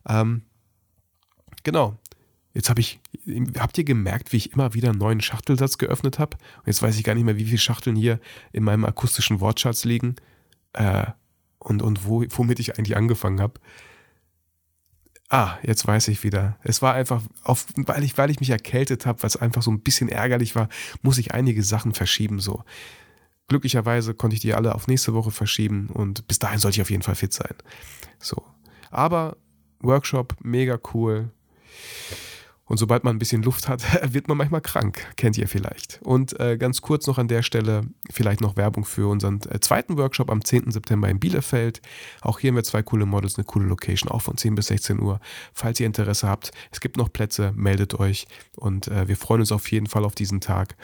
Ähm, 0.09 0.42
genau. 1.62 1.99
Jetzt 2.54 2.68
habe 2.68 2.80
ich, 2.80 3.00
habt 3.59 3.78
ihr 3.78 3.85
gemerkt, 3.85 4.32
wie 4.32 4.37
ich 4.37 4.52
immer 4.52 4.75
wieder 4.75 4.90
einen 4.90 4.99
neuen 4.99 5.21
Schachtelsatz 5.21 5.78
geöffnet 5.78 6.18
habe? 6.18 6.37
Und 6.59 6.66
jetzt 6.66 6.82
weiß 6.82 6.97
ich 6.99 7.04
gar 7.04 7.14
nicht 7.14 7.25
mehr, 7.25 7.37
wie 7.37 7.47
viele 7.47 7.59
Schachteln 7.59 7.97
hier 7.97 8.21
in 8.52 8.62
meinem 8.62 8.85
akustischen 8.85 9.40
Wortschatz 9.40 9.85
liegen 9.85 10.16
äh, 10.75 11.06
und, 11.59 11.80
und 11.80 12.06
wo, 12.06 12.25
womit 12.28 12.61
ich 12.61 12.76
eigentlich 12.76 12.97
angefangen 12.97 13.40
habe. 13.40 13.54
Ah, 15.32 15.56
jetzt 15.62 15.86
weiß 15.86 16.08
ich 16.08 16.24
wieder. 16.24 16.58
Es 16.62 16.82
war 16.82 16.92
einfach, 16.92 17.22
auf, 17.42 17.64
weil, 17.76 18.04
ich, 18.04 18.18
weil 18.18 18.30
ich 18.30 18.40
mich 18.40 18.50
erkältet 18.50 19.06
habe, 19.06 19.22
weil 19.22 19.28
es 19.28 19.36
einfach 19.36 19.62
so 19.62 19.70
ein 19.70 19.80
bisschen 19.80 20.10
ärgerlich 20.10 20.54
war, 20.54 20.68
muss 21.00 21.16
ich 21.16 21.32
einige 21.32 21.62
Sachen 21.62 21.94
verschieben. 21.94 22.38
So. 22.38 22.64
Glücklicherweise 23.48 24.12
konnte 24.12 24.34
ich 24.34 24.42
die 24.42 24.52
alle 24.52 24.74
auf 24.74 24.88
nächste 24.88 25.14
Woche 25.14 25.30
verschieben 25.30 25.88
und 25.88 26.28
bis 26.28 26.38
dahin 26.38 26.58
sollte 26.58 26.76
ich 26.76 26.82
auf 26.82 26.90
jeden 26.90 27.02
Fall 27.02 27.14
fit 27.14 27.32
sein. 27.32 27.54
So. 28.18 28.44
Aber 28.90 29.38
Workshop, 29.80 30.36
mega 30.42 30.78
cool. 30.92 31.30
Und 32.72 32.78
sobald 32.78 33.04
man 33.04 33.14
ein 33.14 33.18
bisschen 33.18 33.42
Luft 33.42 33.68
hat, 33.68 33.82
wird 34.14 34.28
man 34.28 34.38
manchmal 34.38 34.62
krank. 34.62 35.06
Kennt 35.16 35.36
ihr 35.36 35.46
vielleicht. 35.46 36.00
Und 36.02 36.40
äh, 36.40 36.56
ganz 36.56 36.80
kurz 36.80 37.06
noch 37.06 37.18
an 37.18 37.28
der 37.28 37.42
Stelle 37.42 37.82
vielleicht 38.08 38.40
noch 38.40 38.56
Werbung 38.56 38.86
für 38.86 39.10
unseren 39.10 39.40
äh, 39.50 39.60
zweiten 39.60 39.98
Workshop 39.98 40.30
am 40.30 40.42
10. 40.42 40.70
September 40.70 41.06
in 41.10 41.20
Bielefeld. 41.20 41.82
Auch 42.22 42.38
hier 42.38 42.48
haben 42.48 42.56
wir 42.56 42.64
zwei 42.64 42.82
coole 42.82 43.04
Models, 43.04 43.36
eine 43.36 43.44
coole 43.44 43.66
Location, 43.66 44.10
auch 44.10 44.22
von 44.22 44.38
10 44.38 44.54
bis 44.54 44.68
16 44.68 45.00
Uhr. 45.00 45.20
Falls 45.52 45.80
ihr 45.80 45.86
Interesse 45.86 46.26
habt, 46.26 46.52
es 46.70 46.80
gibt 46.80 46.96
noch 46.96 47.12
Plätze, 47.12 47.52
meldet 47.54 48.00
euch. 48.00 48.26
Und 48.56 48.88
äh, 48.88 49.06
wir 49.06 49.18
freuen 49.18 49.42
uns 49.42 49.52
auf 49.52 49.70
jeden 49.70 49.86
Fall 49.86 50.06
auf 50.06 50.14
diesen 50.14 50.40
Tag. 50.40 50.74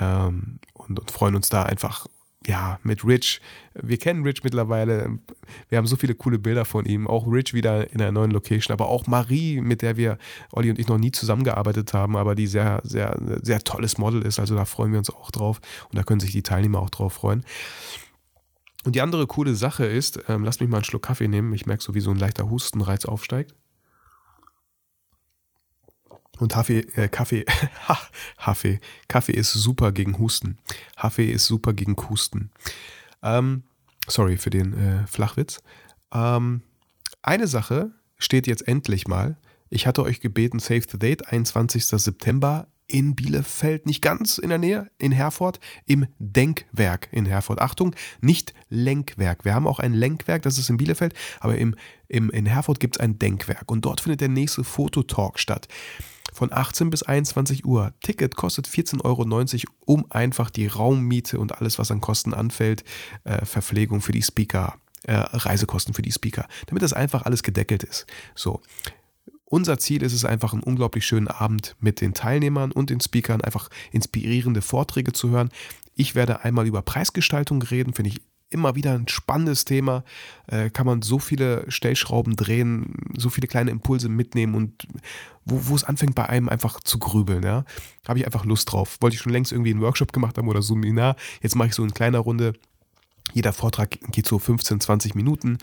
Ähm, 0.00 0.58
und, 0.72 1.00
und 1.00 1.10
freuen 1.10 1.34
uns 1.34 1.50
da 1.50 1.64
einfach 1.64 2.06
ja, 2.46 2.78
mit 2.82 3.04
Rich. 3.04 3.40
Wir 3.74 3.98
kennen 3.98 4.22
Rich 4.24 4.42
mittlerweile. 4.42 5.18
Wir 5.68 5.78
haben 5.78 5.86
so 5.86 5.96
viele 5.96 6.14
coole 6.14 6.38
Bilder 6.38 6.64
von 6.64 6.86
ihm. 6.86 7.06
Auch 7.06 7.26
Rich 7.26 7.52
wieder 7.52 7.92
in 7.92 8.00
einer 8.00 8.12
neuen 8.12 8.30
Location, 8.30 8.72
aber 8.72 8.88
auch 8.88 9.06
Marie, 9.06 9.60
mit 9.60 9.82
der 9.82 9.96
wir, 9.96 10.16
Olli 10.52 10.70
und 10.70 10.78
ich, 10.78 10.88
noch 10.88 10.98
nie 10.98 11.12
zusammengearbeitet 11.12 11.92
haben, 11.92 12.16
aber 12.16 12.34
die 12.34 12.46
sehr, 12.46 12.80
sehr, 12.82 13.18
sehr 13.42 13.60
tolles 13.60 13.98
Model 13.98 14.22
ist. 14.22 14.38
Also 14.38 14.56
da 14.56 14.64
freuen 14.64 14.92
wir 14.92 14.98
uns 14.98 15.10
auch 15.10 15.30
drauf 15.30 15.60
und 15.90 15.98
da 15.98 16.02
können 16.02 16.20
sich 16.20 16.32
die 16.32 16.42
Teilnehmer 16.42 16.80
auch 16.80 16.90
drauf 16.90 17.12
freuen. 17.12 17.44
Und 18.84 18.94
die 18.96 19.02
andere 19.02 19.26
coole 19.26 19.54
Sache 19.54 19.84
ist, 19.84 20.20
ähm, 20.28 20.42
lass 20.42 20.60
mich 20.60 20.70
mal 20.70 20.78
einen 20.78 20.84
Schluck 20.84 21.02
Kaffee 21.02 21.28
nehmen. 21.28 21.52
Ich 21.52 21.66
merke 21.66 21.82
so, 21.82 21.94
wie 21.94 22.00
so 22.00 22.10
ein 22.10 22.16
leichter 22.16 22.48
Hustenreiz 22.48 23.04
aufsteigt. 23.04 23.54
Und 26.40 26.52
Kaffee, 26.52 26.80
äh, 26.96 27.08
Kaffee, 27.08 27.44
Kaffee, 28.38 28.80
Kaffee 29.08 29.32
ist 29.32 29.52
super 29.52 29.92
gegen 29.92 30.18
Husten. 30.18 30.58
Kaffee 30.96 31.30
ist 31.30 31.46
super 31.46 31.72
gegen 31.74 31.96
Husten. 32.08 32.50
Ähm, 33.22 33.62
sorry 34.08 34.38
für 34.38 34.50
den 34.50 34.72
äh, 34.72 35.06
Flachwitz. 35.06 35.60
Ähm, 36.12 36.62
eine 37.22 37.46
Sache 37.46 37.90
steht 38.18 38.46
jetzt 38.46 38.66
endlich 38.66 39.06
mal. 39.06 39.36
Ich 39.68 39.86
hatte 39.86 40.02
euch 40.02 40.20
gebeten, 40.20 40.58
Save 40.58 40.82
the 40.90 40.98
Date, 40.98 41.28
21. 41.28 41.86
September 41.86 42.66
in 42.88 43.14
Bielefeld, 43.14 43.86
nicht 43.86 44.02
ganz 44.02 44.38
in 44.38 44.48
der 44.48 44.58
Nähe, 44.58 44.90
in 44.98 45.12
Herford, 45.12 45.60
im 45.86 46.06
Denkwerk 46.18 47.08
in 47.12 47.26
Herford. 47.26 47.60
Achtung, 47.60 47.94
nicht 48.20 48.52
Lenkwerk. 48.68 49.44
Wir 49.44 49.54
haben 49.54 49.68
auch 49.68 49.78
ein 49.78 49.94
Lenkwerk, 49.94 50.42
das 50.42 50.58
ist 50.58 50.70
in 50.70 50.76
Bielefeld, 50.76 51.14
aber 51.38 51.56
im, 51.56 51.76
im, 52.08 52.30
in 52.30 52.46
Herford 52.46 52.80
gibt 52.80 52.96
es 52.96 53.00
ein 53.00 53.18
Denkwerk. 53.18 53.70
Und 53.70 53.84
dort 53.84 54.00
findet 54.00 54.22
der 54.22 54.28
nächste 54.28 54.64
Fototalk 54.64 55.38
statt 55.38 55.68
von 56.32 56.52
18 56.52 56.90
bis 56.90 57.02
21 57.02 57.64
Uhr. 57.64 57.92
Ticket 58.00 58.36
kostet 58.36 58.66
14,90 58.68 59.04
Euro, 59.04 59.72
um 59.84 60.10
einfach 60.10 60.50
die 60.50 60.66
Raummiete 60.66 61.38
und 61.38 61.58
alles, 61.58 61.78
was 61.78 61.90
an 61.90 62.00
Kosten 62.00 62.34
anfällt, 62.34 62.84
äh, 63.24 63.44
Verpflegung 63.44 64.00
für 64.00 64.12
die 64.12 64.22
Speaker, 64.22 64.76
äh, 65.04 65.14
Reisekosten 65.14 65.94
für 65.94 66.02
die 66.02 66.12
Speaker, 66.12 66.46
damit 66.66 66.82
das 66.82 66.92
einfach 66.92 67.22
alles 67.22 67.42
gedeckelt 67.42 67.82
ist. 67.82 68.06
So. 68.34 68.60
Unser 69.44 69.78
Ziel 69.78 70.04
ist 70.04 70.12
es 70.12 70.24
einfach, 70.24 70.52
einen 70.52 70.62
unglaublich 70.62 71.04
schönen 71.04 71.26
Abend 71.26 71.74
mit 71.80 72.00
den 72.00 72.14
Teilnehmern 72.14 72.70
und 72.70 72.88
den 72.88 73.00
Speakern, 73.00 73.40
einfach 73.40 73.68
inspirierende 73.90 74.62
Vorträge 74.62 75.12
zu 75.12 75.30
hören. 75.30 75.50
Ich 75.96 76.14
werde 76.14 76.44
einmal 76.44 76.68
über 76.68 76.82
Preisgestaltung 76.82 77.60
reden, 77.62 77.92
finde 77.92 78.10
ich 78.10 78.20
immer 78.50 78.74
wieder 78.74 78.94
ein 78.94 79.08
spannendes 79.08 79.64
Thema. 79.64 80.04
Äh, 80.46 80.70
kann 80.70 80.86
man 80.86 81.02
so 81.02 81.18
viele 81.18 81.64
Stellschrauben 81.70 82.36
drehen, 82.36 82.94
so 83.16 83.30
viele 83.30 83.46
kleine 83.46 83.70
Impulse 83.70 84.08
mitnehmen 84.08 84.54
und 84.54 84.86
wo, 85.44 85.68
wo 85.68 85.74
es 85.74 85.84
anfängt 85.84 86.14
bei 86.14 86.28
einem 86.28 86.48
einfach 86.48 86.80
zu 86.80 86.98
grübeln. 86.98 87.42
Ja? 87.42 87.64
Habe 88.06 88.18
ich 88.18 88.26
einfach 88.26 88.44
Lust 88.44 88.70
drauf. 88.72 88.98
Wollte 89.00 89.14
ich 89.14 89.22
schon 89.22 89.32
längst 89.32 89.52
irgendwie 89.52 89.70
einen 89.70 89.80
Workshop 89.80 90.12
gemacht 90.12 90.36
haben 90.36 90.48
oder 90.48 90.62
Seminar. 90.62 91.16
Jetzt 91.42 91.56
mache 91.56 91.68
ich 91.68 91.74
so 91.74 91.82
in 91.82 91.94
kleiner 91.94 92.18
Runde 92.18 92.52
jeder 93.32 93.52
Vortrag 93.52 93.98
geht 94.10 94.26
so 94.26 94.38
15, 94.38 94.80
20 94.80 95.14
Minuten. 95.14 95.58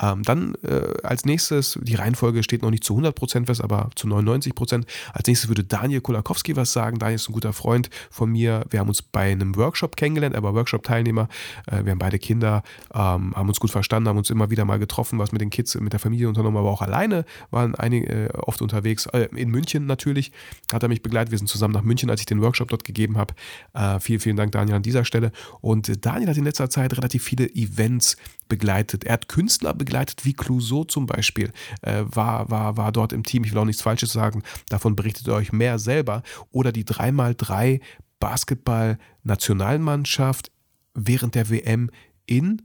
Ähm, 0.00 0.22
dann 0.22 0.54
äh, 0.62 0.94
als 1.02 1.24
nächstes, 1.24 1.78
die 1.82 1.94
Reihenfolge 1.94 2.42
steht 2.42 2.62
noch 2.62 2.70
nicht 2.70 2.84
zu 2.84 2.96
100% 2.96 3.46
fest, 3.46 3.62
aber 3.62 3.90
zu 3.94 4.06
99%. 4.06 4.84
Als 5.12 5.26
nächstes 5.26 5.48
würde 5.48 5.64
Daniel 5.64 6.00
Kolakowski 6.00 6.56
was 6.56 6.72
sagen. 6.72 6.98
Daniel 6.98 7.16
ist 7.16 7.28
ein 7.28 7.32
guter 7.32 7.52
Freund 7.52 7.90
von 8.10 8.30
mir. 8.30 8.64
Wir 8.70 8.80
haben 8.80 8.88
uns 8.88 9.02
bei 9.02 9.32
einem 9.32 9.56
Workshop 9.56 9.96
kennengelernt, 9.96 10.34
er 10.34 10.42
war 10.42 10.54
Workshop-Teilnehmer. 10.54 11.28
Äh, 11.66 11.84
wir 11.84 11.92
haben 11.92 11.98
beide 11.98 12.18
Kinder, 12.18 12.62
ähm, 12.94 13.34
haben 13.34 13.48
uns 13.48 13.60
gut 13.60 13.70
verstanden, 13.70 14.08
haben 14.08 14.18
uns 14.18 14.30
immer 14.30 14.50
wieder 14.50 14.64
mal 14.64 14.78
getroffen, 14.78 15.18
was 15.18 15.32
mit 15.32 15.40
den 15.40 15.50
Kids, 15.50 15.74
mit 15.76 15.92
der 15.92 16.00
Familie 16.00 16.28
unternommen, 16.28 16.56
aber 16.56 16.70
auch 16.70 16.82
alleine 16.82 17.24
waren 17.50 17.74
einige 17.74 18.06
äh, 18.06 18.28
oft 18.38 18.62
unterwegs. 18.62 19.06
Äh, 19.06 19.28
in 19.34 19.50
München 19.50 19.86
natürlich 19.86 20.32
hat 20.72 20.82
er 20.82 20.88
mich 20.88 21.02
begleitet. 21.02 21.30
Wir 21.30 21.38
sind 21.38 21.48
zusammen 21.48 21.74
nach 21.74 21.82
München, 21.82 22.10
als 22.10 22.20
ich 22.20 22.26
den 22.26 22.40
Workshop 22.42 22.68
dort 22.68 22.84
gegeben 22.84 23.18
habe. 23.18 23.34
Äh, 23.74 24.00
vielen, 24.00 24.20
vielen 24.20 24.36
Dank, 24.36 24.52
Daniel, 24.52 24.76
an 24.76 24.82
dieser 24.82 25.04
Stelle. 25.04 25.32
Und 25.60 26.04
Daniel 26.04 26.28
hat 26.28 26.36
in 26.36 26.44
letzter 26.44 26.70
Zeit 26.70 26.96
relativ 26.96 27.09
relativ 27.10 27.24
viele 27.24 27.52
Events 27.54 28.16
begleitet. 28.48 29.04
Er 29.04 29.12
hat 29.14 29.28
Künstler 29.28 29.74
begleitet, 29.74 30.24
wie 30.24 30.32
Clouseau 30.32 30.84
zum 30.84 31.06
Beispiel, 31.06 31.52
äh, 31.82 32.04
war, 32.04 32.48
war, 32.50 32.76
war 32.76 32.92
dort 32.92 33.12
im 33.12 33.24
Team. 33.24 33.42
Ich 33.44 33.50
will 33.52 33.58
auch 33.58 33.64
nichts 33.64 33.82
Falsches 33.82 34.12
sagen, 34.12 34.42
davon 34.68 34.94
berichtet 34.96 35.26
ihr 35.26 35.34
euch 35.34 35.52
mehr 35.52 35.78
selber. 35.78 36.22
Oder 36.50 36.72
die 36.72 36.84
3x3 36.84 37.80
Basketball-Nationalmannschaft 38.18 40.50
während 40.94 41.34
der 41.34 41.50
WM 41.50 41.90
in 42.26 42.62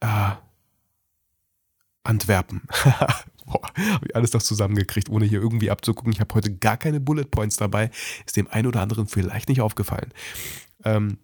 äh, 0.00 0.32
Antwerpen. 2.04 2.62
Boah, 3.46 3.62
habe 3.76 4.06
ich 4.06 4.16
alles 4.16 4.32
noch 4.32 4.42
zusammengekriegt, 4.42 5.10
ohne 5.10 5.24
hier 5.24 5.40
irgendwie 5.40 5.70
abzugucken. 5.70 6.12
Ich 6.12 6.20
habe 6.20 6.32
heute 6.34 6.56
gar 6.56 6.76
keine 6.76 7.00
Bullet 7.00 7.24
Points 7.24 7.56
dabei. 7.56 7.90
Ist 8.24 8.36
dem 8.36 8.46
einen 8.48 8.68
oder 8.68 8.80
anderen 8.80 9.08
vielleicht 9.08 9.48
nicht 9.48 9.60
aufgefallen. 9.60 10.12
Ähm, 10.84 11.18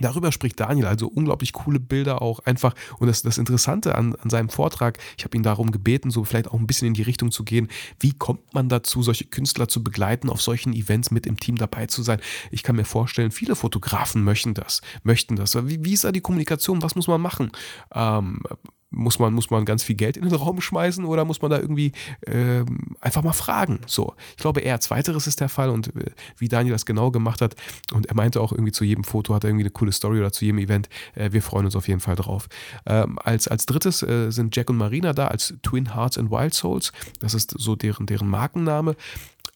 Darüber 0.00 0.32
spricht 0.32 0.60
Daniel, 0.60 0.86
also 0.86 1.08
unglaublich 1.08 1.52
coole 1.52 1.80
Bilder 1.80 2.22
auch 2.22 2.40
einfach. 2.40 2.74
Und 2.98 3.08
das, 3.08 3.22
das 3.22 3.38
Interessante 3.38 3.94
an, 3.94 4.14
an 4.16 4.30
seinem 4.30 4.48
Vortrag, 4.48 4.98
ich 5.16 5.24
habe 5.24 5.36
ihn 5.36 5.42
darum 5.42 5.70
gebeten, 5.70 6.10
so 6.10 6.24
vielleicht 6.24 6.48
auch 6.48 6.58
ein 6.58 6.66
bisschen 6.66 6.88
in 6.88 6.94
die 6.94 7.02
Richtung 7.02 7.30
zu 7.30 7.44
gehen, 7.44 7.68
wie 8.00 8.12
kommt 8.12 8.54
man 8.54 8.68
dazu, 8.68 9.02
solche 9.02 9.24
Künstler 9.24 9.68
zu 9.68 9.82
begleiten, 9.82 10.30
auf 10.30 10.42
solchen 10.42 10.72
Events 10.72 11.10
mit 11.10 11.26
im 11.26 11.38
Team 11.38 11.56
dabei 11.56 11.86
zu 11.86 12.02
sein. 12.02 12.20
Ich 12.50 12.62
kann 12.62 12.76
mir 12.76 12.84
vorstellen, 12.84 13.30
viele 13.30 13.56
Fotografen 13.56 14.22
möchten 14.24 14.54
das, 14.54 14.80
möchten 15.02 15.36
das. 15.36 15.54
Wie, 15.66 15.84
wie 15.84 15.92
ist 15.92 16.04
da 16.04 16.12
die 16.12 16.20
Kommunikation? 16.20 16.82
Was 16.82 16.94
muss 16.94 17.08
man 17.08 17.20
machen? 17.20 17.50
Ähm, 17.94 18.42
muss 18.90 19.18
man, 19.18 19.34
muss 19.34 19.50
man 19.50 19.64
ganz 19.64 19.82
viel 19.82 19.96
Geld 19.96 20.16
in 20.16 20.24
den 20.24 20.34
Raum 20.34 20.60
schmeißen 20.60 21.04
oder 21.04 21.24
muss 21.24 21.42
man 21.42 21.50
da 21.50 21.58
irgendwie 21.58 21.92
äh, 22.22 22.64
einfach 23.00 23.22
mal 23.22 23.32
fragen? 23.32 23.80
So, 23.86 24.14
ich 24.30 24.42
glaube 24.42 24.60
eher 24.60 24.80
zweiteres 24.80 25.26
ist 25.26 25.40
der 25.40 25.48
Fall 25.48 25.70
und 25.70 25.94
äh, 25.96 26.10
wie 26.38 26.48
Daniel 26.48 26.72
das 26.72 26.86
genau 26.86 27.10
gemacht 27.10 27.40
hat 27.42 27.54
und 27.92 28.06
er 28.06 28.14
meinte 28.14 28.40
auch 28.40 28.52
irgendwie 28.52 28.72
zu 28.72 28.84
jedem 28.84 29.04
Foto 29.04 29.34
hat 29.34 29.44
er 29.44 29.50
irgendwie 29.50 29.64
eine 29.64 29.70
coole 29.70 29.92
Story 29.92 30.18
oder 30.18 30.32
zu 30.32 30.44
jedem 30.44 30.58
Event. 30.58 30.88
Äh, 31.14 31.32
wir 31.32 31.42
freuen 31.42 31.66
uns 31.66 31.76
auf 31.76 31.88
jeden 31.88 32.00
Fall 32.00 32.16
drauf. 32.16 32.48
Ähm, 32.86 33.18
als, 33.22 33.48
als 33.48 33.66
drittes 33.66 34.02
äh, 34.02 34.30
sind 34.30 34.56
Jack 34.56 34.70
und 34.70 34.76
Marina 34.76 35.12
da 35.12 35.28
als 35.28 35.54
Twin 35.62 35.94
Hearts 35.94 36.18
and 36.18 36.30
Wild 36.30 36.54
Souls. 36.54 36.92
Das 37.20 37.34
ist 37.34 37.54
so 37.56 37.76
deren, 37.76 38.06
deren 38.06 38.28
Markenname. 38.28 38.96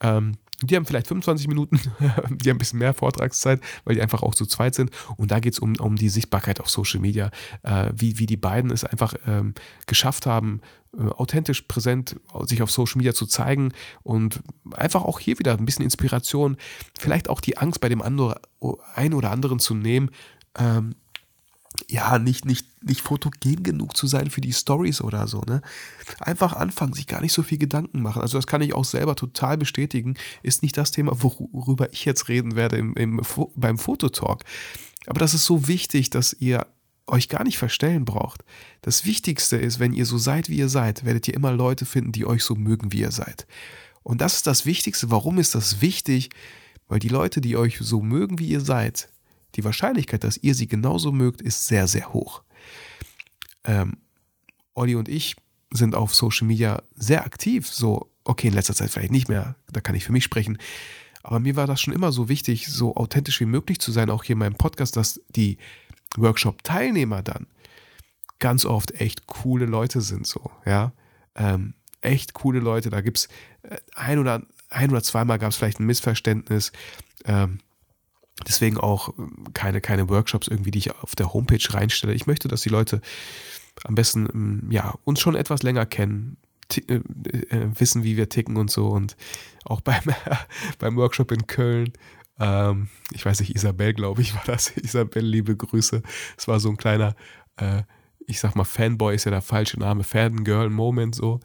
Ähm, 0.00 0.36
die 0.62 0.76
haben 0.76 0.86
vielleicht 0.86 1.06
25 1.06 1.48
Minuten, 1.48 1.80
die 2.00 2.50
haben 2.50 2.56
ein 2.56 2.58
bisschen 2.58 2.78
mehr 2.78 2.94
Vortragszeit, 2.94 3.60
weil 3.84 3.94
die 3.94 4.02
einfach 4.02 4.22
auch 4.22 4.34
zu 4.34 4.46
zweit 4.46 4.74
sind. 4.74 4.90
Und 5.16 5.30
da 5.30 5.40
geht 5.40 5.54
es 5.54 5.58
um, 5.58 5.74
um 5.76 5.96
die 5.96 6.08
Sichtbarkeit 6.08 6.60
auf 6.60 6.70
Social 6.70 7.00
Media, 7.00 7.30
äh, 7.62 7.92
wie, 7.94 8.18
wie 8.18 8.26
die 8.26 8.36
beiden 8.36 8.70
es 8.70 8.84
einfach 8.84 9.14
ähm, 9.26 9.54
geschafft 9.86 10.26
haben, 10.26 10.60
äh, 10.96 11.02
authentisch 11.02 11.62
präsent 11.62 12.16
sich 12.44 12.62
auf 12.62 12.70
Social 12.70 12.98
Media 12.98 13.14
zu 13.14 13.26
zeigen 13.26 13.72
und 14.02 14.40
einfach 14.72 15.02
auch 15.02 15.18
hier 15.18 15.38
wieder 15.38 15.56
ein 15.56 15.64
bisschen 15.64 15.84
Inspiration, 15.84 16.56
vielleicht 16.98 17.28
auch 17.28 17.40
die 17.40 17.58
Angst 17.58 17.80
bei 17.80 17.88
dem 17.88 18.02
anderen, 18.02 18.36
einen 18.94 19.14
oder 19.14 19.30
anderen 19.30 19.58
zu 19.58 19.74
nehmen, 19.74 20.10
ähm, 20.58 20.94
ja, 21.88 22.18
nicht, 22.18 22.44
nicht, 22.44 22.66
nicht 22.82 23.00
fotogen 23.00 23.62
genug 23.62 23.96
zu 23.96 24.06
sein 24.06 24.30
für 24.30 24.40
die 24.40 24.52
Stories 24.52 25.00
oder 25.00 25.26
so, 25.26 25.40
ne? 25.40 25.62
Einfach 26.20 26.52
anfangen, 26.52 26.92
sich 26.92 27.06
gar 27.06 27.20
nicht 27.20 27.32
so 27.32 27.42
viel 27.42 27.58
Gedanken 27.58 28.02
machen. 28.02 28.22
Also 28.22 28.38
das 28.38 28.46
kann 28.46 28.62
ich 28.62 28.74
auch 28.74 28.84
selber 28.84 29.16
total 29.16 29.56
bestätigen. 29.56 30.14
Ist 30.42 30.62
nicht 30.62 30.76
das 30.76 30.90
Thema, 30.90 31.12
worüber 31.22 31.92
ich 31.92 32.04
jetzt 32.04 32.28
reden 32.28 32.56
werde 32.56 32.76
im, 32.76 32.94
im, 32.94 33.20
beim 33.56 33.78
Fototalk. 33.78 34.44
Aber 35.06 35.18
das 35.18 35.34
ist 35.34 35.44
so 35.44 35.66
wichtig, 35.68 36.10
dass 36.10 36.34
ihr 36.38 36.66
euch 37.06 37.28
gar 37.28 37.44
nicht 37.44 37.58
verstellen 37.58 38.04
braucht. 38.04 38.44
Das 38.82 39.04
Wichtigste 39.04 39.56
ist, 39.56 39.78
wenn 39.80 39.92
ihr 39.92 40.06
so 40.06 40.18
seid, 40.18 40.48
wie 40.48 40.58
ihr 40.58 40.68
seid, 40.68 41.04
werdet 41.04 41.26
ihr 41.28 41.34
immer 41.34 41.52
Leute 41.52 41.84
finden, 41.84 42.12
die 42.12 42.26
euch 42.26 42.44
so 42.44 42.54
mögen, 42.54 42.92
wie 42.92 43.00
ihr 43.00 43.10
seid. 43.10 43.46
Und 44.02 44.20
das 44.20 44.34
ist 44.34 44.46
das 44.46 44.66
Wichtigste. 44.66 45.10
Warum 45.10 45.38
ist 45.38 45.54
das 45.54 45.80
wichtig? 45.80 46.30
Weil 46.88 46.98
die 46.98 47.08
Leute, 47.08 47.40
die 47.40 47.56
euch 47.56 47.78
so 47.80 48.02
mögen, 48.02 48.38
wie 48.38 48.48
ihr 48.48 48.60
seid, 48.60 49.08
die 49.54 49.64
Wahrscheinlichkeit, 49.64 50.24
dass 50.24 50.38
ihr 50.38 50.54
sie 50.54 50.66
genauso 50.66 51.12
mögt, 51.12 51.40
ist 51.40 51.66
sehr, 51.66 51.86
sehr 51.86 52.12
hoch. 52.12 52.42
Ähm, 53.64 53.98
Olli 54.74 54.94
und 54.94 55.08
ich 55.08 55.36
sind 55.72 55.94
auf 55.94 56.14
Social 56.14 56.46
Media 56.46 56.82
sehr 56.94 57.24
aktiv. 57.24 57.68
So, 57.68 58.10
okay, 58.24 58.48
in 58.48 58.54
letzter 58.54 58.74
Zeit 58.74 58.90
vielleicht 58.90 59.12
nicht 59.12 59.28
mehr, 59.28 59.56
da 59.70 59.80
kann 59.80 59.94
ich 59.94 60.04
für 60.04 60.12
mich 60.12 60.24
sprechen. 60.24 60.58
Aber 61.22 61.38
mir 61.38 61.56
war 61.56 61.66
das 61.66 61.80
schon 61.80 61.94
immer 61.94 62.12
so 62.12 62.28
wichtig, 62.28 62.66
so 62.66 62.96
authentisch 62.96 63.40
wie 63.40 63.46
möglich 63.46 63.78
zu 63.78 63.92
sein, 63.92 64.10
auch 64.10 64.24
hier 64.24 64.34
in 64.34 64.40
meinem 64.40 64.56
Podcast, 64.56 64.96
dass 64.96 65.20
die 65.28 65.58
Workshop-Teilnehmer 66.16 67.22
dann 67.22 67.46
ganz 68.38 68.64
oft 68.64 68.90
echt 69.00 69.26
coole 69.26 69.66
Leute 69.66 70.00
sind, 70.00 70.26
so, 70.26 70.50
ja. 70.66 70.92
Ähm, 71.34 71.74
echt 72.02 72.34
coole 72.34 72.58
Leute. 72.58 72.90
Da 72.90 73.00
gibt 73.00 73.18
es 73.18 73.28
äh, 73.62 73.76
ein 73.94 74.18
oder 74.18 74.42
ein 74.68 74.90
oder 74.90 75.02
zweimal 75.02 75.38
gab 75.38 75.50
es 75.50 75.56
vielleicht 75.56 75.80
ein 75.80 75.86
Missverständnis. 75.86 76.72
Ähm, 77.24 77.60
Deswegen 78.46 78.78
auch 78.78 79.16
ähm, 79.18 79.52
keine, 79.54 79.80
keine 79.80 80.08
Workshops 80.08 80.48
irgendwie, 80.48 80.70
die 80.70 80.78
ich 80.78 80.90
auf 80.96 81.14
der 81.14 81.32
Homepage 81.32 81.66
reinstelle. 81.70 82.14
Ich 82.14 82.26
möchte, 82.26 82.48
dass 82.48 82.62
die 82.62 82.68
Leute 82.68 83.00
am 83.84 83.94
besten 83.94 84.28
ähm, 84.32 84.70
ja, 84.70 84.94
uns 85.04 85.20
schon 85.20 85.34
etwas 85.34 85.62
länger 85.62 85.86
kennen, 85.86 86.36
äh, 86.88 86.94
äh, 86.94 87.68
wissen, 87.78 88.04
wie 88.04 88.16
wir 88.16 88.28
ticken 88.28 88.56
und 88.56 88.70
so. 88.70 88.88
Und 88.88 89.16
auch 89.64 89.80
beim, 89.82 90.02
beim 90.78 90.96
Workshop 90.96 91.32
in 91.32 91.46
Köln, 91.46 91.92
ähm, 92.38 92.88
ich 93.12 93.24
weiß 93.24 93.40
nicht, 93.40 93.54
Isabel, 93.54 93.94
glaube 93.94 94.22
ich, 94.22 94.34
war 94.34 94.42
das. 94.46 94.70
Isabel, 94.76 95.24
liebe 95.24 95.56
Grüße. 95.56 96.02
Es 96.36 96.48
war 96.48 96.60
so 96.60 96.70
ein 96.70 96.76
kleiner, 96.76 97.14
äh, 97.56 97.82
ich 98.32 98.40
sag 98.40 98.56
mal, 98.56 98.64
Fanboy 98.64 99.14
ist 99.14 99.24
ja 99.24 99.30
der 99.30 99.42
falsche 99.42 99.78
Name, 99.78 100.04
Fangirl-Moment 100.04 101.14
so. 101.14 101.40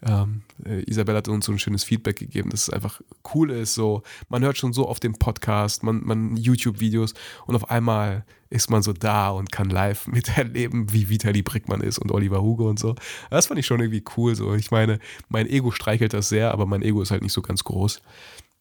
Ähm, 0.00 0.42
äh, 0.64 0.88
Isabel 0.88 1.16
hat 1.16 1.26
uns 1.26 1.46
so 1.46 1.50
ein 1.50 1.58
schönes 1.58 1.82
Feedback 1.82 2.20
gegeben, 2.20 2.50
dass 2.50 2.62
es 2.62 2.70
einfach 2.70 3.00
cool 3.34 3.50
ist. 3.50 3.74
So, 3.74 4.04
man 4.28 4.44
hört 4.44 4.56
schon 4.56 4.72
so 4.72 4.86
auf 4.86 5.00
dem 5.00 5.14
Podcast, 5.14 5.82
man, 5.82 6.04
man 6.04 6.36
YouTube-Videos 6.36 7.14
und 7.46 7.56
auf 7.56 7.68
einmal 7.68 8.24
ist 8.48 8.70
man 8.70 8.82
so 8.82 8.92
da 8.92 9.30
und 9.30 9.50
kann 9.50 9.70
live 9.70 10.06
miterleben, 10.06 10.92
wie 10.92 11.08
Vitali 11.08 11.42
Brickmann 11.42 11.80
ist 11.80 11.98
und 11.98 12.12
Oliver 12.12 12.42
Hugo 12.42 12.70
und 12.70 12.78
so. 12.78 12.94
Das 13.30 13.46
fand 13.46 13.58
ich 13.58 13.66
schon 13.66 13.80
irgendwie 13.80 14.04
cool. 14.16 14.36
So, 14.36 14.54
ich 14.54 14.70
meine, 14.70 15.00
mein 15.28 15.48
Ego 15.48 15.72
streichelt 15.72 16.12
das 16.12 16.28
sehr, 16.28 16.52
aber 16.52 16.64
mein 16.64 16.82
Ego 16.82 17.02
ist 17.02 17.10
halt 17.10 17.22
nicht 17.22 17.32
so 17.32 17.42
ganz 17.42 17.64
groß. 17.64 18.00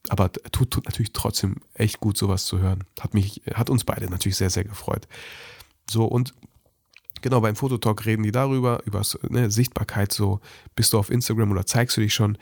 Aber 0.08 0.34
tut, 0.34 0.72
tut 0.72 0.86
natürlich 0.86 1.14
trotzdem 1.14 1.58
echt 1.76 2.00
gut, 2.00 2.18
sowas 2.18 2.46
zu 2.46 2.58
hören. 2.58 2.86
Hat 3.00 3.14
mich, 3.14 3.44
hat 3.54 3.70
uns 3.70 3.84
beide 3.84 4.10
natürlich 4.10 4.38
sehr, 4.38 4.50
sehr 4.50 4.64
gefreut. 4.64 5.08
So, 5.90 6.06
und 6.06 6.34
Genau, 7.22 7.42
beim 7.42 7.56
Fototalk 7.56 8.06
reden 8.06 8.24
die 8.24 8.32
darüber, 8.32 8.82
über 8.86 9.02
ne, 9.30 9.52
Sichtbarkeit, 9.52 10.14
so 10.14 10.40
bist 10.76 10.94
du 10.94 11.00
auf 11.00 11.10
Instagram 11.10 11.52
oder 11.52 11.66
zeigst 11.66 11.98
du 11.98 12.02
dich 12.02 12.14
schon. 12.14 12.38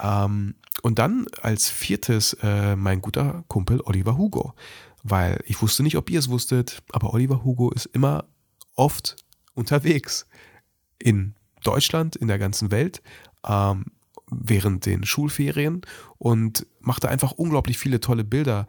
Ähm, 0.00 0.54
und 0.82 0.98
dann 0.98 1.26
als 1.40 1.70
viertes 1.70 2.34
äh, 2.42 2.76
mein 2.76 3.00
guter 3.00 3.44
Kumpel 3.48 3.80
Oliver 3.82 4.16
Hugo. 4.16 4.54
Weil 5.02 5.40
ich 5.46 5.60
wusste 5.60 5.82
nicht, 5.82 5.96
ob 5.96 6.08
ihr 6.10 6.18
es 6.18 6.30
wusstet, 6.30 6.82
aber 6.92 7.12
Oliver 7.12 7.44
Hugo 7.44 7.70
ist 7.70 7.86
immer 7.86 8.24
oft 8.74 9.16
unterwegs. 9.54 10.26
In 10.98 11.34
Deutschland, 11.62 12.16
in 12.16 12.28
der 12.28 12.38
ganzen 12.38 12.70
Welt, 12.70 13.02
ähm, 13.46 13.86
während 14.30 14.86
den 14.86 15.04
Schulferien 15.04 15.82
und 16.18 16.66
macht 16.80 17.04
da 17.04 17.08
einfach 17.08 17.32
unglaublich 17.32 17.78
viele 17.78 18.00
tolle 18.00 18.24
Bilder 18.24 18.66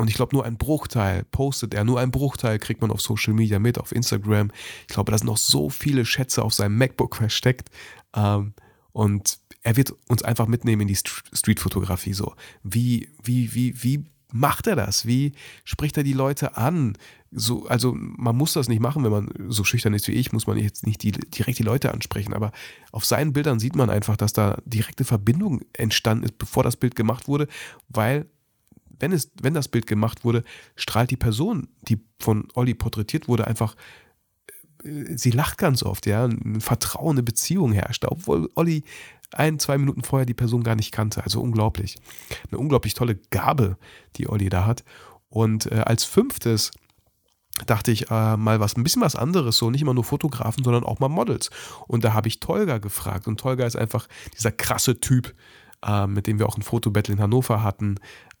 und 0.00 0.08
ich 0.08 0.14
glaube, 0.14 0.34
nur 0.34 0.46
ein 0.46 0.56
Bruchteil 0.56 1.24
postet 1.24 1.74
er, 1.74 1.84
nur 1.84 2.00
ein 2.00 2.10
Bruchteil 2.10 2.58
kriegt 2.58 2.80
man 2.80 2.90
auf 2.90 3.02
Social 3.02 3.34
Media 3.34 3.58
mit, 3.58 3.78
auf 3.78 3.92
Instagram. 3.92 4.50
Ich 4.88 4.94
glaube, 4.94 5.12
da 5.12 5.18
sind 5.18 5.26
noch 5.26 5.36
so 5.36 5.68
viele 5.68 6.06
Schätze 6.06 6.42
auf 6.42 6.54
seinem 6.54 6.78
MacBook 6.78 7.16
versteckt. 7.16 7.68
Ähm, 8.16 8.54
und 8.92 9.38
er 9.62 9.76
wird 9.76 9.92
uns 10.08 10.22
einfach 10.22 10.46
mitnehmen 10.46 10.82
in 10.82 10.88
die 10.88 10.96
Streetfotografie. 10.96 12.14
So, 12.14 12.34
wie, 12.62 13.10
wie, 13.22 13.54
wie, 13.54 13.82
wie 13.82 14.04
macht 14.32 14.68
er 14.68 14.76
das? 14.76 15.04
Wie 15.04 15.32
spricht 15.64 15.98
er 15.98 16.02
die 16.02 16.14
Leute 16.14 16.56
an? 16.56 16.96
So, 17.30 17.66
also 17.66 17.94
man 17.94 18.36
muss 18.36 18.54
das 18.54 18.68
nicht 18.68 18.80
machen, 18.80 19.04
wenn 19.04 19.12
man 19.12 19.28
so 19.48 19.64
schüchtern 19.64 19.92
ist 19.92 20.08
wie 20.08 20.12
ich, 20.12 20.32
muss 20.32 20.46
man 20.46 20.56
jetzt 20.56 20.86
nicht 20.86 21.02
die, 21.02 21.12
direkt 21.12 21.58
die 21.58 21.62
Leute 21.62 21.92
ansprechen. 21.92 22.32
Aber 22.32 22.52
auf 22.90 23.04
seinen 23.04 23.34
Bildern 23.34 23.60
sieht 23.60 23.76
man 23.76 23.90
einfach, 23.90 24.16
dass 24.16 24.32
da 24.32 24.56
direkte 24.64 25.04
Verbindung 25.04 25.60
entstanden 25.74 26.24
ist, 26.24 26.38
bevor 26.38 26.62
das 26.62 26.76
Bild 26.76 26.96
gemacht 26.96 27.28
wurde, 27.28 27.48
weil 27.90 28.26
wenn, 29.00 29.12
es, 29.12 29.32
wenn 29.42 29.54
das 29.54 29.68
Bild 29.68 29.86
gemacht 29.86 30.24
wurde, 30.24 30.44
strahlt 30.76 31.10
die 31.10 31.16
Person, 31.16 31.68
die 31.88 32.04
von 32.18 32.48
Olli 32.54 32.74
porträtiert 32.74 33.28
wurde, 33.28 33.46
einfach, 33.46 33.74
äh, 34.84 35.16
sie 35.16 35.30
lacht 35.30 35.58
ganz 35.58 35.82
oft, 35.82 36.06
ja, 36.06 36.24
ein 36.24 36.60
Vertrauen, 36.60 37.16
eine 37.16 37.22
Beziehung 37.22 37.72
herrscht, 37.72 38.04
obwohl 38.04 38.48
Olli 38.54 38.84
ein, 39.32 39.58
zwei 39.58 39.78
Minuten 39.78 40.02
vorher 40.02 40.26
die 40.26 40.34
Person 40.34 40.62
gar 40.62 40.74
nicht 40.74 40.92
kannte. 40.92 41.22
Also 41.22 41.40
unglaublich. 41.40 41.96
Eine 42.50 42.58
unglaublich 42.58 42.94
tolle 42.94 43.16
Gabe, 43.30 43.76
die 44.16 44.28
Olli 44.28 44.48
da 44.48 44.66
hat. 44.66 44.84
Und 45.28 45.70
äh, 45.70 45.82
als 45.86 46.04
fünftes 46.04 46.72
dachte 47.66 47.92
ich 47.92 48.10
äh, 48.10 48.36
mal 48.36 48.60
was, 48.60 48.76
ein 48.76 48.82
bisschen 48.82 49.02
was 49.02 49.16
anderes, 49.16 49.56
so 49.56 49.70
nicht 49.70 49.82
immer 49.82 49.94
nur 49.94 50.04
Fotografen, 50.04 50.64
sondern 50.64 50.84
auch 50.84 50.98
mal 50.98 51.08
Models. 51.08 51.50
Und 51.86 52.04
da 52.04 52.14
habe 52.14 52.28
ich 52.28 52.40
Tolga 52.40 52.78
gefragt. 52.78 53.28
Und 53.28 53.38
Tolga 53.38 53.66
ist 53.66 53.76
einfach 53.76 54.08
dieser 54.36 54.52
krasse 54.52 54.98
Typ, 54.98 55.34
äh, 55.84 56.06
mit 56.06 56.26
dem 56.26 56.38
wir 56.38 56.46
auch 56.46 56.56
ein 56.56 56.62
Fotobattle 56.62 57.14
in 57.14 57.20
Hannover 57.20 57.62
hatten, 57.62 57.96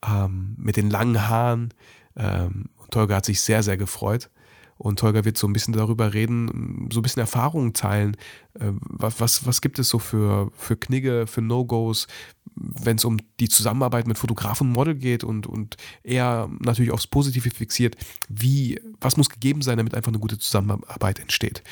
ähm, 0.06 0.54
mit 0.58 0.76
den 0.76 0.90
langen 0.90 1.28
Haaren. 1.28 1.74
Ähm, 2.16 2.66
und 2.76 2.90
Tolga 2.90 3.16
hat 3.16 3.24
sich 3.24 3.40
sehr, 3.40 3.62
sehr 3.62 3.76
gefreut. 3.76 4.30
Und 4.76 4.98
Tolga 4.98 5.24
wird 5.26 5.36
so 5.36 5.46
ein 5.46 5.52
bisschen 5.52 5.74
darüber 5.74 6.14
reden, 6.14 6.88
so 6.90 7.00
ein 7.00 7.02
bisschen 7.02 7.20
Erfahrungen 7.20 7.74
teilen. 7.74 8.16
Äh, 8.54 8.72
was, 8.80 9.20
was, 9.20 9.46
was 9.46 9.60
gibt 9.60 9.78
es 9.78 9.88
so 9.88 9.98
für, 9.98 10.50
für 10.54 10.76
Knigge, 10.76 11.26
für 11.26 11.42
No-Gos, 11.42 12.06
wenn 12.54 12.96
es 12.96 13.04
um 13.04 13.18
die 13.38 13.48
Zusammenarbeit 13.48 14.06
mit 14.06 14.18
Fotograf 14.18 14.60
und 14.60 14.70
Model 14.70 14.94
geht 14.94 15.24
und, 15.24 15.46
und 15.46 15.76
er 16.02 16.50
natürlich 16.58 16.90
aufs 16.90 17.06
Positive 17.06 17.50
fixiert, 17.50 17.96
wie, 18.28 18.80
was 19.00 19.16
muss 19.16 19.30
gegeben 19.30 19.62
sein, 19.62 19.76
damit 19.78 19.94
einfach 19.94 20.10
eine 20.10 20.18
gute 20.18 20.38
Zusammenarbeit 20.38 21.18
entsteht. 21.18 21.62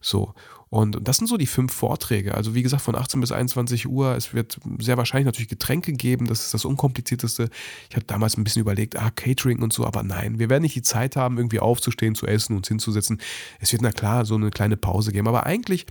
So. 0.00 0.34
Und 0.70 0.98
das 1.00 1.16
sind 1.16 1.28
so 1.28 1.38
die 1.38 1.46
fünf 1.46 1.72
Vorträge. 1.72 2.34
Also 2.34 2.54
wie 2.54 2.62
gesagt, 2.62 2.82
von 2.82 2.94
18 2.94 3.20
bis 3.20 3.32
21 3.32 3.88
Uhr. 3.88 4.14
Es 4.16 4.34
wird 4.34 4.58
sehr 4.78 4.98
wahrscheinlich 4.98 5.24
natürlich 5.24 5.48
Getränke 5.48 5.92
geben. 5.92 6.26
Das 6.26 6.44
ist 6.44 6.54
das 6.54 6.64
Unkomplizierteste. 6.64 7.48
Ich 7.88 7.96
hatte 7.96 8.06
damals 8.06 8.36
ein 8.36 8.44
bisschen 8.44 8.60
überlegt, 8.60 8.96
ah, 8.96 9.10
Catering 9.10 9.62
und 9.62 9.72
so, 9.72 9.86
aber 9.86 10.02
nein, 10.02 10.38
wir 10.38 10.50
werden 10.50 10.62
nicht 10.62 10.74
die 10.74 10.82
Zeit 10.82 11.16
haben, 11.16 11.38
irgendwie 11.38 11.60
aufzustehen, 11.60 12.14
zu 12.14 12.26
essen, 12.26 12.56
uns 12.56 12.68
hinzusetzen. 12.68 13.20
Es 13.60 13.72
wird 13.72 13.82
na 13.82 13.92
klar 13.92 14.26
so 14.26 14.34
eine 14.34 14.50
kleine 14.50 14.76
Pause 14.76 15.12
geben. 15.12 15.26
Aber 15.26 15.46
eigentlich 15.46 15.86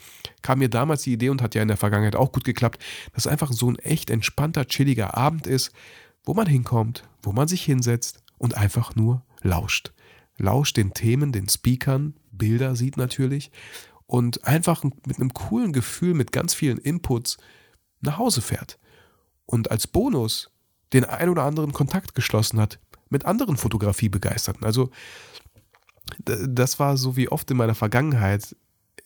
kam 0.48 0.60
mir 0.60 0.70
damals 0.70 1.02
die 1.04 1.12
Idee 1.12 1.28
und 1.28 1.42
hat 1.42 1.56
ja 1.56 1.62
in 1.62 1.68
der 1.68 1.76
Vergangenheit 1.76 2.16
auch 2.16 2.32
gut 2.32 2.46
geklappt, 2.46 2.82
dass 3.12 3.28
einfach 3.28 3.52
so 3.52 3.70
ein 3.70 3.78
echt 3.80 4.10
entspannter, 4.10 4.66
chilliger 4.66 5.18
Abend 5.18 5.46
ist, 5.46 5.74
wo 6.24 6.34
man 6.34 6.48
hinkommt, 6.48 7.04
wo 7.22 7.34
man 7.34 7.50
sich 7.50 7.64
hinsetzt 7.64 8.24
und 8.38 8.56
einfach 8.56 8.96
nur 8.96 9.26
lauscht. 9.42 9.92
Lauscht 10.38 10.78
den 10.78 10.94
Themen, 10.94 11.34
den 11.34 11.50
Speakern, 11.50 12.14
Bilder 12.32 12.78
sieht 12.78 12.96
natürlich 12.96 13.52
und 14.06 14.46
einfach 14.46 14.86
mit 14.86 15.18
einem 15.18 15.34
coolen 15.34 15.74
Gefühl, 15.74 16.14
mit 16.14 16.32
ganz 16.32 16.54
vielen 16.54 16.78
Inputs 16.78 17.36
nach 18.00 18.18
Hause 18.18 18.40
fährt. 18.40 18.80
Und 19.48 19.70
als 19.70 19.86
Bonus 19.86 20.50
den 20.94 21.04
ein 21.04 21.28
oder 21.28 21.44
anderen 21.44 21.74
Kontakt 21.74 22.16
geschlossen 22.16 22.62
hat 22.62 22.80
mit 23.10 23.26
anderen 23.26 23.58
Fotografiebegeisterten. 23.58 24.64
Also 24.64 24.92
das 26.26 26.80
war 26.80 26.96
so 26.96 27.18
wie 27.18 27.28
oft 27.28 27.52
in 27.52 27.58
meiner 27.58 27.76
Vergangenheit. 27.76 28.56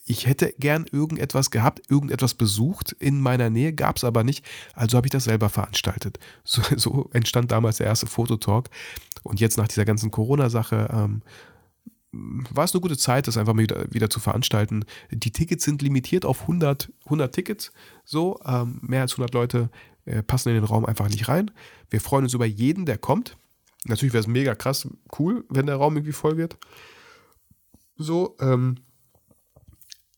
Ich 0.03 0.25
hätte 0.25 0.53
gern 0.57 0.85
irgendetwas 0.91 1.51
gehabt, 1.51 1.89
irgendetwas 1.89 2.33
besucht 2.33 2.91
in 2.93 3.21
meiner 3.21 3.49
Nähe, 3.49 3.73
gab 3.73 3.97
es 3.97 4.03
aber 4.03 4.23
nicht. 4.23 4.43
Also 4.73 4.97
habe 4.97 5.07
ich 5.07 5.11
das 5.11 5.25
selber 5.25 5.49
veranstaltet. 5.49 6.19
So, 6.43 6.61
so, 6.75 7.09
entstand 7.13 7.51
damals 7.51 7.77
der 7.77 7.87
erste 7.87 8.07
Fototalk. 8.07 8.69
Und 9.23 9.39
jetzt 9.39 9.57
nach 9.57 9.67
dieser 9.67 9.85
ganzen 9.85 10.09
Corona-Sache 10.09 10.89
ähm, 10.91 11.21
war 12.11 12.65
es 12.65 12.73
eine 12.73 12.81
gute 12.81 12.97
Zeit, 12.97 13.27
das 13.27 13.37
einfach 13.37 13.53
mal 13.53 13.61
wieder, 13.61 13.85
wieder 13.91 14.09
zu 14.09 14.19
veranstalten. 14.19 14.85
Die 15.11 15.31
Tickets 15.31 15.63
sind 15.63 15.81
limitiert 15.81 16.25
auf 16.25 16.41
100, 16.41 16.91
100 17.05 17.33
Tickets. 17.33 17.71
So, 18.03 18.39
ähm, 18.43 18.79
mehr 18.81 19.01
als 19.01 19.13
100 19.13 19.33
Leute 19.33 19.69
äh, 20.05 20.23
passen 20.23 20.49
in 20.49 20.55
den 20.55 20.63
Raum 20.63 20.85
einfach 20.85 21.09
nicht 21.09 21.27
rein. 21.27 21.51
Wir 21.89 22.01
freuen 22.01 22.25
uns 22.25 22.33
über 22.33 22.45
jeden, 22.45 22.85
der 22.85 22.97
kommt. 22.97 23.37
Natürlich 23.85 24.13
wäre 24.13 24.21
es 24.21 24.27
mega 24.27 24.55
krass 24.55 24.87
cool, 25.17 25.45
wenn 25.49 25.67
der 25.67 25.75
Raum 25.75 25.95
irgendwie 25.95 26.11
voll 26.11 26.37
wird. 26.37 26.57
So, 27.97 28.35
ähm, 28.39 28.77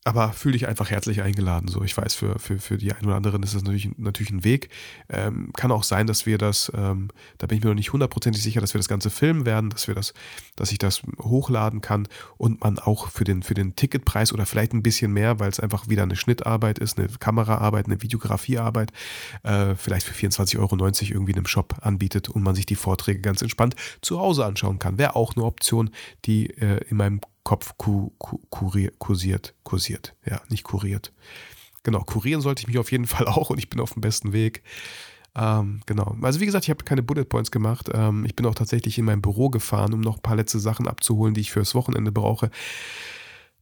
aber 0.06 0.34
fühle 0.34 0.54
dich 0.54 0.68
einfach 0.68 0.90
herzlich 0.90 1.22
eingeladen. 1.22 1.68
So, 1.70 1.84
ich 1.84 1.96
weiß, 1.96 2.14
für, 2.14 2.38
für, 2.38 2.60
für 2.60 2.78
die 2.78 2.92
einen 2.92 3.06
oder 3.06 3.16
anderen 3.16 3.42
ist 3.44 3.56
das 3.56 3.64
natürlich, 3.64 3.90
natürlich 3.98 4.32
ein 4.32 4.44
Weg. 4.44 4.70
Ähm, 5.10 5.52
kann 5.54 5.72
auch 5.72 5.84
sein, 5.84 6.08
dass 6.08 6.26
wir 6.26 6.38
das, 6.38 6.72
ähm, 6.76 7.10
da 7.38 7.48
bin 7.48 7.58
ich 7.58 7.64
mir 7.64 7.70
noch 7.70 7.76
nicht 7.76 7.94
hundertprozentig 7.94 8.44
sicher, 8.44 8.60
dass 8.60 8.74
wir 8.74 8.80
das 8.80 8.90
Ganze 8.90 9.10
filmen 9.10 9.46
werden, 9.46 9.70
dass 9.70 9.88
wir 9.88 9.96
das, 9.96 10.14
dass 10.56 10.72
ich 10.72 10.78
das 10.78 11.04
hochladen 11.22 11.80
kann 11.82 12.08
und 12.38 12.62
man 12.62 12.80
auch 12.80 13.10
für 13.10 13.24
den, 13.24 13.44
für 13.44 13.54
den 13.54 13.76
Ticketpreis 13.76 14.34
oder 14.34 14.46
vielleicht 14.46 14.74
ein 14.74 14.84
bisschen 14.84 15.14
mehr, 15.14 15.40
weil 15.40 15.50
es 15.50 15.60
einfach 15.60 15.88
wieder 15.88 16.04
eine 16.04 16.18
Schnittarbeit 16.18 16.80
ist, 16.80 17.00
eine 17.00 17.08
Kameraarbeit, 17.08 17.86
eine 17.86 18.02
Videografiearbeit, 18.02 18.92
äh, 19.44 19.76
vielleicht 19.76 20.06
für 20.06 20.14
24,90 20.14 20.60
Euro 20.60 20.76
irgendwie 20.76 21.32
in 21.32 21.38
einem 21.38 21.48
Shop 21.48 21.78
anbietet 21.82 22.28
und 22.28 22.44
man 22.44 22.56
sich 22.56 22.66
die 22.66 22.76
Vorträge 22.76 23.22
ganz 23.22 23.42
entspannt 23.42 23.76
zu 24.02 24.20
Hause 24.20 24.46
anschauen 24.46 24.80
kann. 24.80 24.98
Wäre 24.98 25.16
auch 25.16 25.36
eine 25.36 25.46
Option, 25.46 25.92
die 26.26 26.50
äh, 26.50 26.82
in 26.90 26.98
meinem 26.98 27.22
Kopf 27.44 27.74
ku, 27.78 28.14
ku, 28.18 28.40
kurier, 28.50 28.92
kursiert, 28.98 29.54
kursiert, 29.64 30.16
ja, 30.26 30.42
nicht 30.50 30.64
kuriert. 30.64 31.12
Genau, 31.84 32.00
kurieren 32.02 32.42
sollte 32.42 32.62
ich 32.62 32.68
mich 32.68 32.78
auf 32.78 32.92
jeden 32.92 33.08
Fall 33.08 33.28
auch 33.28 33.50
und 33.50 33.58
ich 33.58 33.70
bin 33.70 33.80
auf 33.80 33.94
dem 33.94 34.02
besten 34.02 34.34
Weg. 34.34 34.64
Ähm, 35.36 35.82
genau. 35.86 36.16
Also 36.22 36.40
wie 36.40 36.46
gesagt, 36.46 36.66
ich 36.66 36.70
habe 36.70 36.84
keine 36.84 37.04
Bullet 37.04 37.26
Points 37.26 37.52
gemacht. 37.52 37.90
Ähm, 37.94 38.24
ich 38.26 38.36
bin 38.36 38.46
auch 38.46 38.56
tatsächlich 38.56 38.98
in 38.98 39.06
mein 39.06 39.22
Büro 39.22 39.50
gefahren, 39.50 39.94
um 39.94 40.02
noch 40.02 40.18
ein 40.18 40.22
paar 40.22 40.36
letzte 40.36 40.60
Sachen 40.60 40.88
abzuholen, 40.88 41.34
die 41.34 41.42
ich 41.42 41.52
fürs 41.52 41.74
Wochenende 41.74 42.12
brauche. 42.12 42.52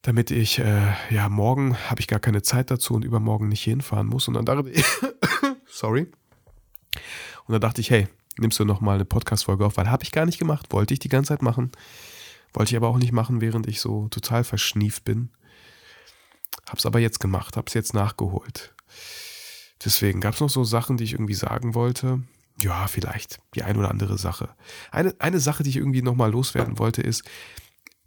Damit 0.01 0.31
ich, 0.31 0.59
äh, 0.59 0.93
ja, 1.09 1.29
morgen 1.29 1.77
habe 1.89 2.01
ich 2.01 2.07
gar 2.07 2.19
keine 2.19 2.41
Zeit 2.41 2.71
dazu 2.71 2.93
und 2.95 3.05
übermorgen 3.05 3.47
nicht 3.47 3.63
hinfahren 3.63 4.07
muss. 4.07 4.27
Und 4.27 4.33
dann 4.33 4.45
dachte 4.45 4.69
ich, 4.69 4.83
sorry. 5.67 6.11
Und 7.45 7.53
dann 7.53 7.61
dachte 7.61 7.81
ich, 7.81 7.89
hey, 7.89 8.07
nimmst 8.37 8.59
du 8.59 8.65
noch 8.65 8.81
mal 8.81 8.95
eine 8.95 9.05
Podcast-Folge 9.05 9.65
auf, 9.65 9.77
weil 9.77 9.89
habe 9.89 10.03
ich 10.03 10.11
gar 10.11 10.25
nicht 10.25 10.39
gemacht, 10.39 10.67
wollte 10.71 10.93
ich 10.93 10.99
die 10.99 11.09
ganze 11.09 11.29
Zeit 11.29 11.41
machen. 11.41 11.71
Wollte 12.53 12.71
ich 12.71 12.77
aber 12.77 12.89
auch 12.89 12.97
nicht 12.97 13.11
machen, 13.11 13.41
während 13.41 13.67
ich 13.67 13.79
so 13.81 14.07
total 14.09 14.43
verschnieft 14.43 15.03
bin. 15.03 15.29
Hab's 16.69 16.85
aber 16.85 16.99
jetzt 16.99 17.19
gemacht, 17.19 17.57
hab's 17.57 17.73
jetzt 17.73 17.93
nachgeholt. 17.93 18.73
Deswegen 19.83 20.21
gab 20.21 20.35
es 20.35 20.39
noch 20.39 20.49
so 20.49 20.63
Sachen, 20.63 20.97
die 20.97 21.03
ich 21.03 21.13
irgendwie 21.13 21.33
sagen 21.33 21.73
wollte. 21.73 22.21
Ja, 22.61 22.87
vielleicht 22.87 23.39
die 23.55 23.63
ein 23.63 23.77
oder 23.77 23.89
andere 23.89 24.17
Sache. 24.17 24.49
Eine, 24.91 25.15
eine 25.19 25.39
Sache, 25.39 25.63
die 25.63 25.69
ich 25.69 25.77
irgendwie 25.77 26.01
nochmal 26.01 26.31
loswerden 26.31 26.77
wollte, 26.77 27.01
ist, 27.01 27.23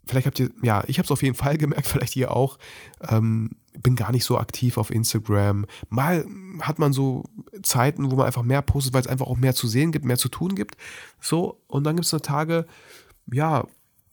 vielleicht 0.06 0.26
habt 0.26 0.38
ihr, 0.38 0.50
ja, 0.62 0.84
ich 0.86 0.98
habe 0.98 1.04
es 1.04 1.10
auf 1.10 1.22
jeden 1.22 1.34
Fall 1.34 1.58
gemerkt, 1.58 1.86
vielleicht 1.86 2.16
ihr 2.16 2.30
auch. 2.30 2.58
Ähm, 3.00 3.50
bin 3.82 3.96
gar 3.96 4.12
nicht 4.12 4.24
so 4.24 4.38
aktiv 4.38 4.78
auf 4.78 4.90
Instagram. 4.90 5.66
Mal 5.88 6.24
hat 6.60 6.78
man 6.78 6.92
so 6.92 7.24
Zeiten, 7.62 8.10
wo 8.10 8.16
man 8.16 8.26
einfach 8.26 8.44
mehr 8.44 8.62
postet, 8.62 8.94
weil 8.94 9.00
es 9.00 9.08
einfach 9.08 9.26
auch 9.26 9.36
mehr 9.36 9.54
zu 9.54 9.66
sehen 9.66 9.90
gibt, 9.90 10.04
mehr 10.04 10.18
zu 10.18 10.28
tun 10.28 10.54
gibt. 10.54 10.76
So, 11.20 11.60
und 11.66 11.84
dann 11.84 11.96
gibt 11.96 12.06
es 12.06 12.12
noch 12.12 12.20
Tage, 12.20 12.66
ja, 13.32 13.66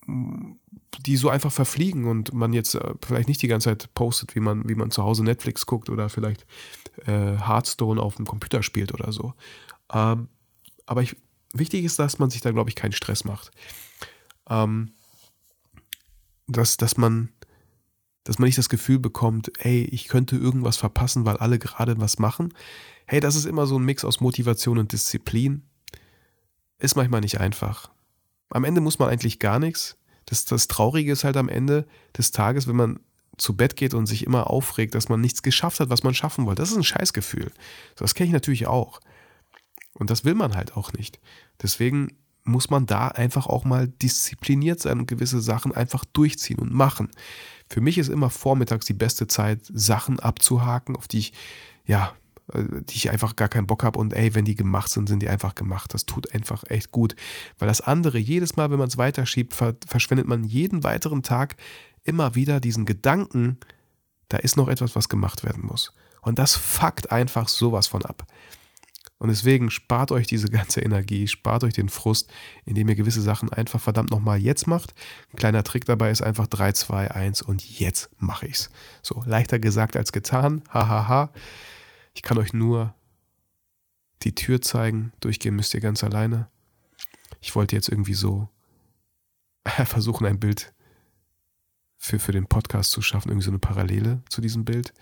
die 0.06 1.16
so 1.16 1.28
einfach 1.28 1.52
verfliegen 1.52 2.06
und 2.06 2.32
man 2.32 2.52
jetzt 2.52 2.74
äh, 2.74 2.94
vielleicht 3.04 3.28
nicht 3.28 3.42
die 3.42 3.48
ganze 3.48 3.70
Zeit 3.70 3.94
postet, 3.94 4.34
wie 4.34 4.40
man, 4.40 4.68
wie 4.68 4.74
man 4.74 4.90
zu 4.90 5.02
Hause 5.02 5.24
Netflix 5.24 5.66
guckt 5.66 5.90
oder 5.90 6.08
vielleicht 6.08 6.46
äh, 7.06 7.36
Hearthstone 7.38 8.00
auf 8.00 8.16
dem 8.16 8.26
Computer 8.26 8.62
spielt 8.62 8.92
oder 8.92 9.12
so. 9.12 9.34
Ähm, 9.92 10.28
aber 10.86 11.02
ich, 11.02 11.16
wichtig 11.52 11.84
ist, 11.84 11.98
dass 11.98 12.18
man 12.18 12.30
sich 12.30 12.40
da, 12.40 12.50
glaube 12.50 12.70
ich, 12.70 12.76
keinen 12.76 12.92
Stress 12.92 13.24
macht. 13.24 13.52
Ähm, 14.48 14.90
dass, 16.46 16.76
dass 16.76 16.96
man 16.96 17.30
dass 18.24 18.38
man 18.38 18.46
nicht 18.46 18.58
das 18.58 18.68
Gefühl 18.68 18.98
bekommt, 18.98 19.50
ey, 19.64 19.82
ich 19.84 20.06
könnte 20.06 20.36
irgendwas 20.36 20.76
verpassen, 20.76 21.24
weil 21.24 21.38
alle 21.38 21.58
gerade 21.58 21.98
was 22.00 22.18
machen. 22.20 22.54
Hey, 23.04 23.18
das 23.18 23.34
ist 23.34 23.46
immer 23.46 23.66
so 23.66 23.78
ein 23.78 23.84
Mix 23.84 24.04
aus 24.04 24.20
Motivation 24.20 24.78
und 24.78 24.92
Disziplin. 24.92 25.62
Ist 26.78 26.94
manchmal 26.94 27.20
nicht 27.20 27.40
einfach. 27.40 27.90
Am 28.52 28.64
Ende 28.64 28.80
muss 28.80 28.98
man 28.98 29.08
eigentlich 29.08 29.38
gar 29.38 29.58
nichts. 29.58 29.96
Das, 30.26 30.44
das 30.44 30.68
Traurige 30.68 31.12
ist 31.12 31.24
halt 31.24 31.36
am 31.36 31.48
Ende 31.48 31.86
des 32.16 32.30
Tages, 32.30 32.66
wenn 32.66 32.76
man 32.76 33.00
zu 33.38 33.56
Bett 33.56 33.76
geht 33.76 33.94
und 33.94 34.06
sich 34.06 34.24
immer 34.24 34.50
aufregt, 34.50 34.94
dass 34.94 35.08
man 35.08 35.20
nichts 35.20 35.42
geschafft 35.42 35.80
hat, 35.80 35.90
was 35.90 36.02
man 36.02 36.14
schaffen 36.14 36.46
wollte. 36.46 36.62
Das 36.62 36.70
ist 36.70 36.76
ein 36.76 36.84
Scheißgefühl. 36.84 37.50
Das 37.96 38.14
kenne 38.14 38.28
ich 38.28 38.32
natürlich 38.32 38.66
auch. 38.66 39.00
Und 39.94 40.10
das 40.10 40.24
will 40.24 40.34
man 40.34 40.54
halt 40.54 40.76
auch 40.76 40.92
nicht. 40.92 41.18
Deswegen 41.60 42.16
muss 42.44 42.70
man 42.70 42.86
da 42.86 43.08
einfach 43.08 43.46
auch 43.46 43.64
mal 43.64 43.88
diszipliniert 43.88 44.80
sein 44.80 44.98
und 44.98 45.06
gewisse 45.06 45.40
Sachen 45.40 45.72
einfach 45.72 46.04
durchziehen 46.04 46.58
und 46.58 46.72
machen. 46.72 47.10
Für 47.68 47.80
mich 47.80 47.98
ist 47.98 48.08
immer 48.08 48.30
vormittags 48.30 48.84
die 48.86 48.94
beste 48.94 49.28
Zeit, 49.28 49.60
Sachen 49.72 50.18
abzuhaken, 50.18 50.96
auf 50.96 51.08
die 51.08 51.18
ich, 51.18 51.32
ja, 51.86 52.12
die 52.54 52.96
ich 52.96 53.10
einfach 53.10 53.36
gar 53.36 53.48
keinen 53.48 53.66
Bock 53.66 53.84
habe 53.84 53.98
und 53.98 54.12
ey, 54.12 54.34
wenn 54.34 54.44
die 54.44 54.54
gemacht 54.54 54.90
sind, 54.90 55.08
sind 55.08 55.20
die 55.20 55.28
einfach 55.28 55.54
gemacht. 55.54 55.94
Das 55.94 56.06
tut 56.06 56.34
einfach 56.34 56.64
echt 56.68 56.90
gut. 56.90 57.14
Weil 57.58 57.68
das 57.68 57.80
andere, 57.80 58.18
jedes 58.18 58.56
Mal, 58.56 58.70
wenn 58.70 58.78
man 58.78 58.88
es 58.88 58.98
weiterschiebt, 58.98 59.54
verschwendet 59.86 60.26
man 60.26 60.44
jeden 60.44 60.84
weiteren 60.84 61.22
Tag 61.22 61.56
immer 62.04 62.34
wieder 62.34 62.60
diesen 62.60 62.84
Gedanken, 62.84 63.58
da 64.28 64.38
ist 64.38 64.56
noch 64.56 64.68
etwas, 64.68 64.96
was 64.96 65.08
gemacht 65.08 65.44
werden 65.44 65.64
muss. 65.64 65.94
Und 66.20 66.38
das 66.38 66.56
fuckt 66.56 67.12
einfach 67.12 67.48
sowas 67.48 67.86
von 67.86 68.04
ab. 68.04 68.26
Und 69.18 69.28
deswegen 69.28 69.70
spart 69.70 70.10
euch 70.10 70.26
diese 70.26 70.48
ganze 70.48 70.80
Energie, 70.80 71.28
spart 71.28 71.62
euch 71.62 71.74
den 71.74 71.88
Frust, 71.88 72.32
indem 72.64 72.88
ihr 72.88 72.96
gewisse 72.96 73.22
Sachen 73.22 73.52
einfach 73.52 73.80
verdammt 73.80 74.10
nochmal 74.10 74.38
jetzt 74.38 74.66
macht. 74.66 74.94
Ein 75.32 75.36
kleiner 75.36 75.62
Trick 75.62 75.84
dabei 75.84 76.10
ist 76.10 76.22
einfach 76.22 76.48
3, 76.48 76.72
2, 76.72 77.10
1 77.12 77.42
und 77.42 77.78
jetzt 77.78 78.10
mache 78.18 78.46
ich's. 78.46 78.70
So, 79.00 79.22
leichter 79.24 79.60
gesagt 79.60 79.96
als 79.96 80.10
getan. 80.10 80.64
Hahaha. 80.70 81.08
Ha, 81.08 81.08
ha. 81.08 81.30
Ich 82.14 82.22
kann 82.22 82.38
euch 82.38 82.52
nur 82.52 82.94
die 84.22 84.34
Tür 84.34 84.60
zeigen. 84.60 85.12
Durchgehen 85.20 85.56
müsst 85.56 85.74
ihr 85.74 85.80
ganz 85.80 86.04
alleine. 86.04 86.48
Ich 87.40 87.54
wollte 87.54 87.74
jetzt 87.74 87.88
irgendwie 87.88 88.14
so 88.14 88.48
versuchen, 89.84 90.26
ein 90.26 90.40
Bild 90.40 90.72
für, 91.96 92.18
für 92.18 92.32
den 92.32 92.46
Podcast 92.46 92.90
zu 92.90 93.02
schaffen, 93.02 93.28
irgendwie 93.30 93.44
so 93.44 93.50
eine 93.50 93.58
Parallele 93.58 94.22
zu 94.28 94.40
diesem 94.40 94.64
Bild. 94.64 94.92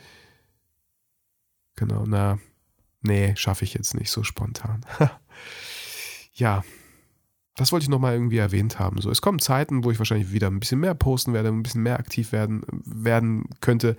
Genau, 1.77 2.05
na, 2.07 2.39
Nee, 3.03 3.35
schaffe 3.37 3.65
ich 3.65 3.75
jetzt 3.75 3.95
nicht 3.95 4.11
so 4.11 4.23
spontan. 4.23 4.85
ja, 6.35 6.63
das 7.57 7.73
wollte 7.73 7.85
ich 7.85 7.89
nochmal 7.89 8.15
irgendwie 8.15 8.39
erwähnt 8.39 8.79
haben. 8.79 9.01
So, 9.01 9.11
es 9.11 9.23
kommen 9.23 9.39
Zeiten, 9.39 9.85
wo 9.85 9.91
ich 9.91 9.99
wahrscheinlich 9.99 10.33
wieder 10.33 10.49
ein 10.49 10.61
bisschen 10.61 10.81
mehr 10.81 10.95
posten 10.95 11.33
werde, 11.33 11.49
ein 11.49 11.63
bisschen 11.63 11.83
mehr 11.83 11.99
aktiv 11.99 12.33
werden, 12.33 12.63
werden 12.85 13.49
könnte. 13.61 13.97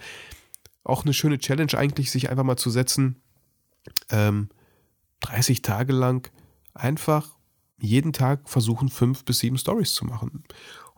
Auch 0.84 1.04
eine 1.04 1.14
schöne 1.14 1.38
Challenge 1.38 1.74
eigentlich, 1.78 2.12
sich 2.12 2.30
einfach 2.30 2.44
mal 2.44 2.58
zu 2.58 2.70
setzen, 2.70 3.22
ähm, 4.10 4.50
30 5.22 5.62
Tage 5.62 5.94
lang 5.94 6.32
einfach 6.74 7.38
jeden 7.80 8.14
Tag 8.14 8.50
versuchen, 8.50 8.90
fünf 8.90 9.26
bis 9.26 9.40
sieben 9.40 9.58
Stories 9.58 9.94
zu 9.94 10.06
machen 10.06 10.44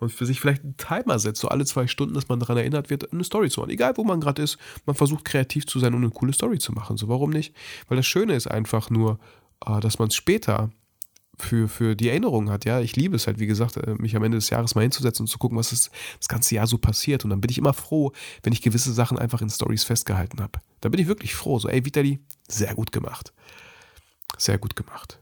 und 0.04 0.12
für 0.12 0.26
sich 0.26 0.40
vielleicht 0.40 0.64
einen 0.64 0.78
Timer 0.78 1.18
setzt, 1.18 1.42
so 1.42 1.48
alle 1.48 1.66
zwei 1.66 1.88
Stunden, 1.88 2.14
dass 2.14 2.30
man 2.30 2.40
daran 2.40 2.58
erinnert 2.58 2.90
wird, 2.90 3.12
eine 3.12 3.24
Story 3.24 3.50
zu 3.50 3.62
machen. 3.62 3.72
Egal, 3.72 3.94
wo 3.98 4.04
man 4.04 4.20
gerade 4.20 4.42
ist, 4.42 4.58
man 4.86 4.96
versucht 4.96 5.26
kreativ 5.26 5.66
zu 5.66 5.80
sein 5.80 5.94
und 5.94 6.04
eine 6.04 6.12
coole 6.12 6.34
Story 6.34 6.60
zu 6.60 6.72
machen. 6.74 6.98
So, 6.98 7.08
warum 7.08 7.30
nicht? 7.32 7.56
Weil 7.88 7.98
das 7.98 8.06
Schöne 8.06 8.36
ist 8.36 8.48
einfach 8.48 8.90
nur, 8.90 9.20
äh, 9.66 9.80
dass 9.80 10.00
man 10.00 10.10
es 10.10 10.16
später 10.16 10.72
für, 11.38 11.68
für 11.68 11.96
die 11.96 12.10
Erinnerung 12.10 12.50
hat. 12.50 12.66
Ja, 12.66 12.80
ich 12.80 12.96
liebe 12.96 13.16
es 13.16 13.28
halt, 13.28 13.40
wie 13.40 13.48
gesagt, 13.48 13.78
äh, 13.78 13.96
mich 13.96 14.16
am 14.16 14.24
Ende 14.24 14.38
des 14.38 14.50
Jahres 14.50 14.76
mal 14.76 14.82
hinzusetzen 14.82 15.24
und 15.24 15.28
zu 15.28 15.38
gucken, 15.38 15.58
was 15.58 15.72
ist 15.72 15.92
das 16.20 16.28
ganze 16.28 16.56
Jahr 16.56 16.68
so 16.68 16.78
passiert. 16.78 17.24
Und 17.24 17.32
dann 17.32 17.42
bin 17.42 17.50
ich 17.50 17.58
immer 17.58 17.74
froh, 17.74 18.12
wenn 18.44 18.54
ich 18.54 18.62
gewisse 18.62 18.94
Sachen 18.94 19.18
einfach 19.18 19.42
in 19.42 19.50
Stories 19.50 19.84
festgehalten 19.84 20.42
habe. 20.42 20.60
Da 20.82 20.90
bin 20.90 21.00
ich 21.00 21.08
wirklich 21.08 21.34
froh. 21.34 21.60
So, 21.60 21.70
ey, 21.70 21.86
Vitali, 21.86 22.20
sehr 22.48 22.76
gut 22.76 22.92
gemacht. 22.92 23.34
Sehr 24.38 24.58
gut 24.58 24.76
gemacht. 24.76 25.20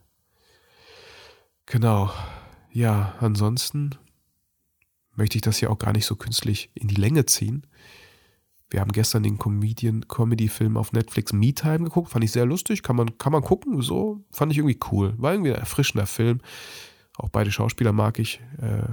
Genau. 1.65 2.12
Ja, 2.71 3.15
ansonsten 3.19 3.91
möchte 5.15 5.38
ich 5.38 5.41
das 5.41 5.58
hier 5.58 5.71
auch 5.71 5.80
gar 5.80 5.93
nicht 5.93 6.06
so 6.06 6.15
künstlich 6.15 6.71
in 6.74 6.88
die 6.88 6.95
Länge 6.95 7.26
ziehen. 7.26 7.67
Wir 8.72 8.80
haben 8.80 8.94
gestern 8.94 9.22
den 9.22 9.38
Comedy-Film 9.38 10.78
auf 10.78 10.94
Netflix 10.94 11.34
Me 11.34 11.54
Time 11.54 11.84
geguckt, 11.84 12.10
fand 12.10 12.24
ich 12.24 12.32
sehr 12.32 12.46
lustig, 12.46 12.84
kann 12.84 12.96
man, 12.96 13.18
kann 13.18 13.34
man 13.34 13.44
gucken, 13.44 13.82
so, 13.82 14.24
fand 14.32 14.54
ich 14.54 14.58
irgendwie 14.58 14.80
cool. 14.92 15.14
War 15.18 15.34
irgendwie 15.34 15.52
ein 15.52 15.60
erfrischender 15.60 16.08
Film. 16.08 16.40
Auch 17.18 17.28
beide 17.28 17.52
Schauspieler 17.52 17.92
mag 17.92 18.18
ich. 18.18 18.40
Äh, 18.62 18.84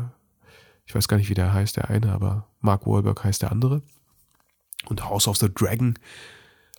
ich 0.85 0.95
weiß 0.95 1.07
gar 1.07 1.17
nicht, 1.17 1.31
wie 1.31 1.35
der 1.35 1.53
heißt, 1.53 1.77
der 1.77 1.91
eine, 1.91 2.13
aber 2.13 2.49
Mark 2.61 2.87
Wahlberg 2.87 3.23
heißt 3.23 3.43
der 3.43 3.53
andere. 3.53 3.83
Und 4.87 5.05
House 5.05 5.29
of 5.29 5.37
the 5.37 5.49
Dragon 5.53 5.95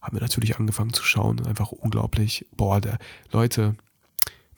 haben 0.02 0.18
wir 0.18 0.22
natürlich 0.22 0.60
angefangen 0.60 0.94
zu 0.94 1.04
schauen. 1.04 1.46
Einfach 1.46 1.72
unglaublich. 1.72 2.48
Boah, 2.56 2.82
der, 2.82 2.98
Leute, 3.32 3.76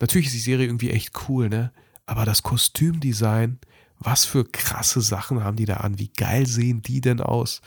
natürlich 0.00 0.26
ist 0.26 0.34
die 0.34 0.40
Serie 0.40 0.66
irgendwie 0.66 0.90
echt 0.90 1.28
cool, 1.28 1.48
ne? 1.48 1.72
Aber 2.06 2.24
das 2.24 2.42
Kostümdesign, 2.42 3.60
was 3.98 4.24
für 4.24 4.44
krasse 4.44 5.00
Sachen 5.00 5.44
haben 5.44 5.56
die 5.56 5.64
da 5.64 5.76
an? 5.76 6.00
Wie 6.00 6.08
geil 6.08 6.46
sehen 6.46 6.82
die 6.82 7.00
denn 7.00 7.20
aus? 7.20 7.62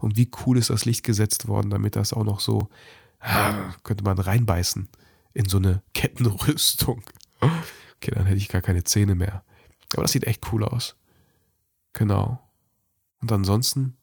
Und 0.00 0.16
wie 0.16 0.30
cool 0.44 0.58
ist 0.58 0.70
das 0.70 0.84
Licht 0.86 1.04
gesetzt 1.04 1.46
worden, 1.46 1.70
damit 1.70 1.94
das 1.94 2.12
auch 2.12 2.24
noch 2.24 2.40
so, 2.40 2.68
ah, 3.20 3.72
könnte 3.84 4.02
man 4.02 4.18
reinbeißen 4.18 4.88
in 5.34 5.48
so 5.48 5.58
eine 5.58 5.82
Kettenrüstung. 5.94 7.02
Okay, 7.96 8.12
dann 8.14 8.26
hätte 8.26 8.38
ich 8.38 8.48
gar 8.48 8.62
keine 8.62 8.82
Zähne 8.82 9.14
mehr. 9.14 9.44
Aber 9.92 10.02
das 10.02 10.12
sieht 10.12 10.24
echt 10.24 10.52
cool 10.52 10.64
aus. 10.64 10.96
Genau. 11.92 12.40
Und 13.20 13.30
ansonsten, 13.30 13.96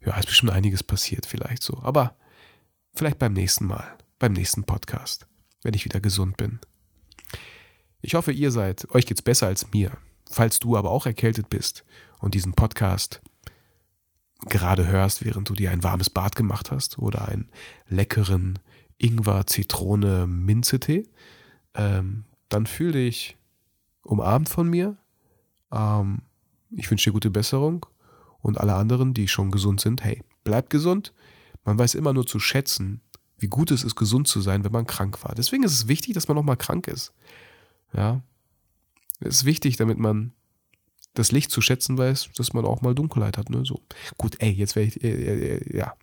ja, 0.00 0.16
ist 0.16 0.26
bestimmt 0.26 0.52
einiges 0.52 0.82
passiert 0.82 1.26
vielleicht 1.26 1.62
so. 1.62 1.78
Aber 1.82 2.16
vielleicht 2.94 3.18
beim 3.18 3.34
nächsten 3.34 3.66
Mal, 3.66 3.98
beim 4.18 4.32
nächsten 4.32 4.64
Podcast, 4.64 5.26
wenn 5.62 5.74
ich 5.74 5.84
wieder 5.84 6.00
gesund 6.00 6.36
bin. 6.38 6.60
Ich 8.00 8.14
hoffe, 8.14 8.32
ihr 8.32 8.50
seid, 8.50 8.90
euch 8.94 9.06
geht's 9.06 9.22
besser 9.22 9.48
als 9.48 9.70
mir. 9.72 9.98
Falls 10.30 10.60
du 10.60 10.76
aber 10.76 10.90
auch 10.90 11.06
erkältet 11.06 11.50
bist 11.50 11.84
und 12.20 12.34
diesen 12.34 12.52
Podcast 12.52 13.20
gerade 14.46 14.86
hörst, 14.86 15.24
während 15.24 15.48
du 15.48 15.54
dir 15.54 15.70
ein 15.70 15.82
warmes 15.82 16.10
Bad 16.10 16.36
gemacht 16.36 16.70
hast 16.70 16.98
oder 16.98 17.28
einen 17.28 17.48
leckeren 17.88 18.58
Ingwer-Zitrone-Minze-Tee, 18.98 21.08
ähm, 21.74 22.24
dann 22.48 22.66
fühl 22.66 22.92
dich 22.92 23.36
umarmt 24.02 24.48
von 24.48 24.68
mir. 24.68 24.96
Ähm, 25.72 26.22
ich 26.70 26.88
wünsche 26.90 27.10
dir 27.10 27.14
gute 27.14 27.30
Besserung 27.30 27.86
und 28.40 28.58
alle 28.58 28.74
anderen, 28.74 29.14
die 29.14 29.28
schon 29.28 29.50
gesund 29.50 29.80
sind, 29.80 30.04
hey, 30.04 30.22
bleib 30.44 30.70
gesund. 30.70 31.12
Man 31.64 31.78
weiß 31.78 31.94
immer 31.94 32.12
nur 32.12 32.26
zu 32.26 32.38
schätzen, 32.38 33.00
wie 33.38 33.48
gut 33.48 33.70
es 33.70 33.84
ist, 33.84 33.96
gesund 33.96 34.26
zu 34.26 34.40
sein, 34.40 34.64
wenn 34.64 34.72
man 34.72 34.86
krank 34.86 35.22
war. 35.24 35.34
Deswegen 35.34 35.62
ist 35.62 35.72
es 35.72 35.88
wichtig, 35.88 36.14
dass 36.14 36.28
man 36.28 36.36
nochmal 36.36 36.56
krank 36.56 36.88
ist. 36.88 37.12
Ja, 37.92 38.22
das 39.20 39.36
ist 39.36 39.44
wichtig, 39.44 39.76
damit 39.76 39.98
man 39.98 40.32
das 41.18 41.32
Licht 41.32 41.50
zu 41.50 41.60
schätzen 41.60 41.98
weiß, 41.98 42.30
dass 42.36 42.52
man 42.52 42.64
auch 42.64 42.80
mal 42.80 42.94
Dunkelheit 42.94 43.38
hat. 43.38 43.50
Ne? 43.50 43.64
So. 43.64 43.82
Gut, 44.16 44.36
ey, 44.38 44.50
jetzt 44.50 44.76
wäre 44.76 44.86
ich, 44.86 45.02
äh, 45.02 45.56
äh, 45.56 45.76
ja, 45.76 45.94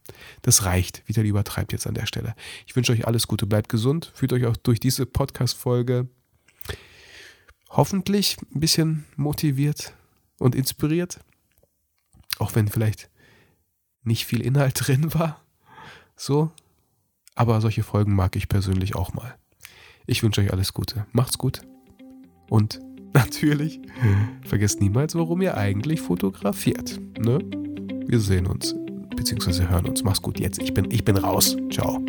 das 0.41 0.65
reicht. 0.65 1.03
Vitali 1.07 1.29
übertreibt 1.29 1.71
jetzt 1.71 1.87
an 1.87 1.93
der 1.93 2.05
Stelle. 2.05 2.35
Ich 2.67 2.75
wünsche 2.75 2.91
euch 2.91 3.07
alles 3.07 3.27
Gute, 3.27 3.45
bleibt 3.45 3.69
gesund, 3.69 4.11
fühlt 4.13 4.33
euch 4.33 4.45
auch 4.45 4.57
durch 4.57 4.79
diese 4.79 5.05
Podcast-Folge 5.05 6.07
hoffentlich 7.69 8.37
ein 8.53 8.59
bisschen 8.59 9.05
motiviert 9.15 9.93
und 10.39 10.53
inspiriert. 10.53 11.19
Auch 12.37 12.55
wenn 12.55 12.67
vielleicht 12.67 13.09
nicht 14.03 14.25
viel 14.25 14.41
Inhalt 14.41 14.75
drin 14.87 15.13
war. 15.13 15.41
So. 16.15 16.51
Aber 17.35 17.59
solche 17.61 17.83
Folgen 17.83 18.15
mag 18.15 18.35
ich 18.35 18.47
persönlich 18.47 18.95
auch 18.95 19.13
mal. 19.13 19.35
Ich 20.07 20.23
wünsche 20.23 20.41
euch 20.41 20.53
alles 20.53 20.73
Gute. 20.73 21.05
Macht's 21.11 21.37
gut 21.37 21.61
und 22.49 22.79
natürlich, 23.15 23.79
vergesst 24.45 24.81
niemals, 24.81 25.15
warum 25.15 25.41
ihr 25.41 25.57
eigentlich 25.57 26.01
fotografiert. 26.01 26.99
Ne? 27.19 27.39
Wir 28.07 28.19
sehen 28.19 28.45
uns, 28.45 28.75
beziehungsweise 29.15 29.69
hören 29.69 29.87
uns. 29.87 30.03
Mach's 30.03 30.21
gut 30.21 30.39
jetzt. 30.39 30.61
Ich 30.61 30.73
bin, 30.73 30.91
ich 30.91 31.03
bin 31.03 31.17
raus. 31.17 31.57
Ciao. 31.71 31.99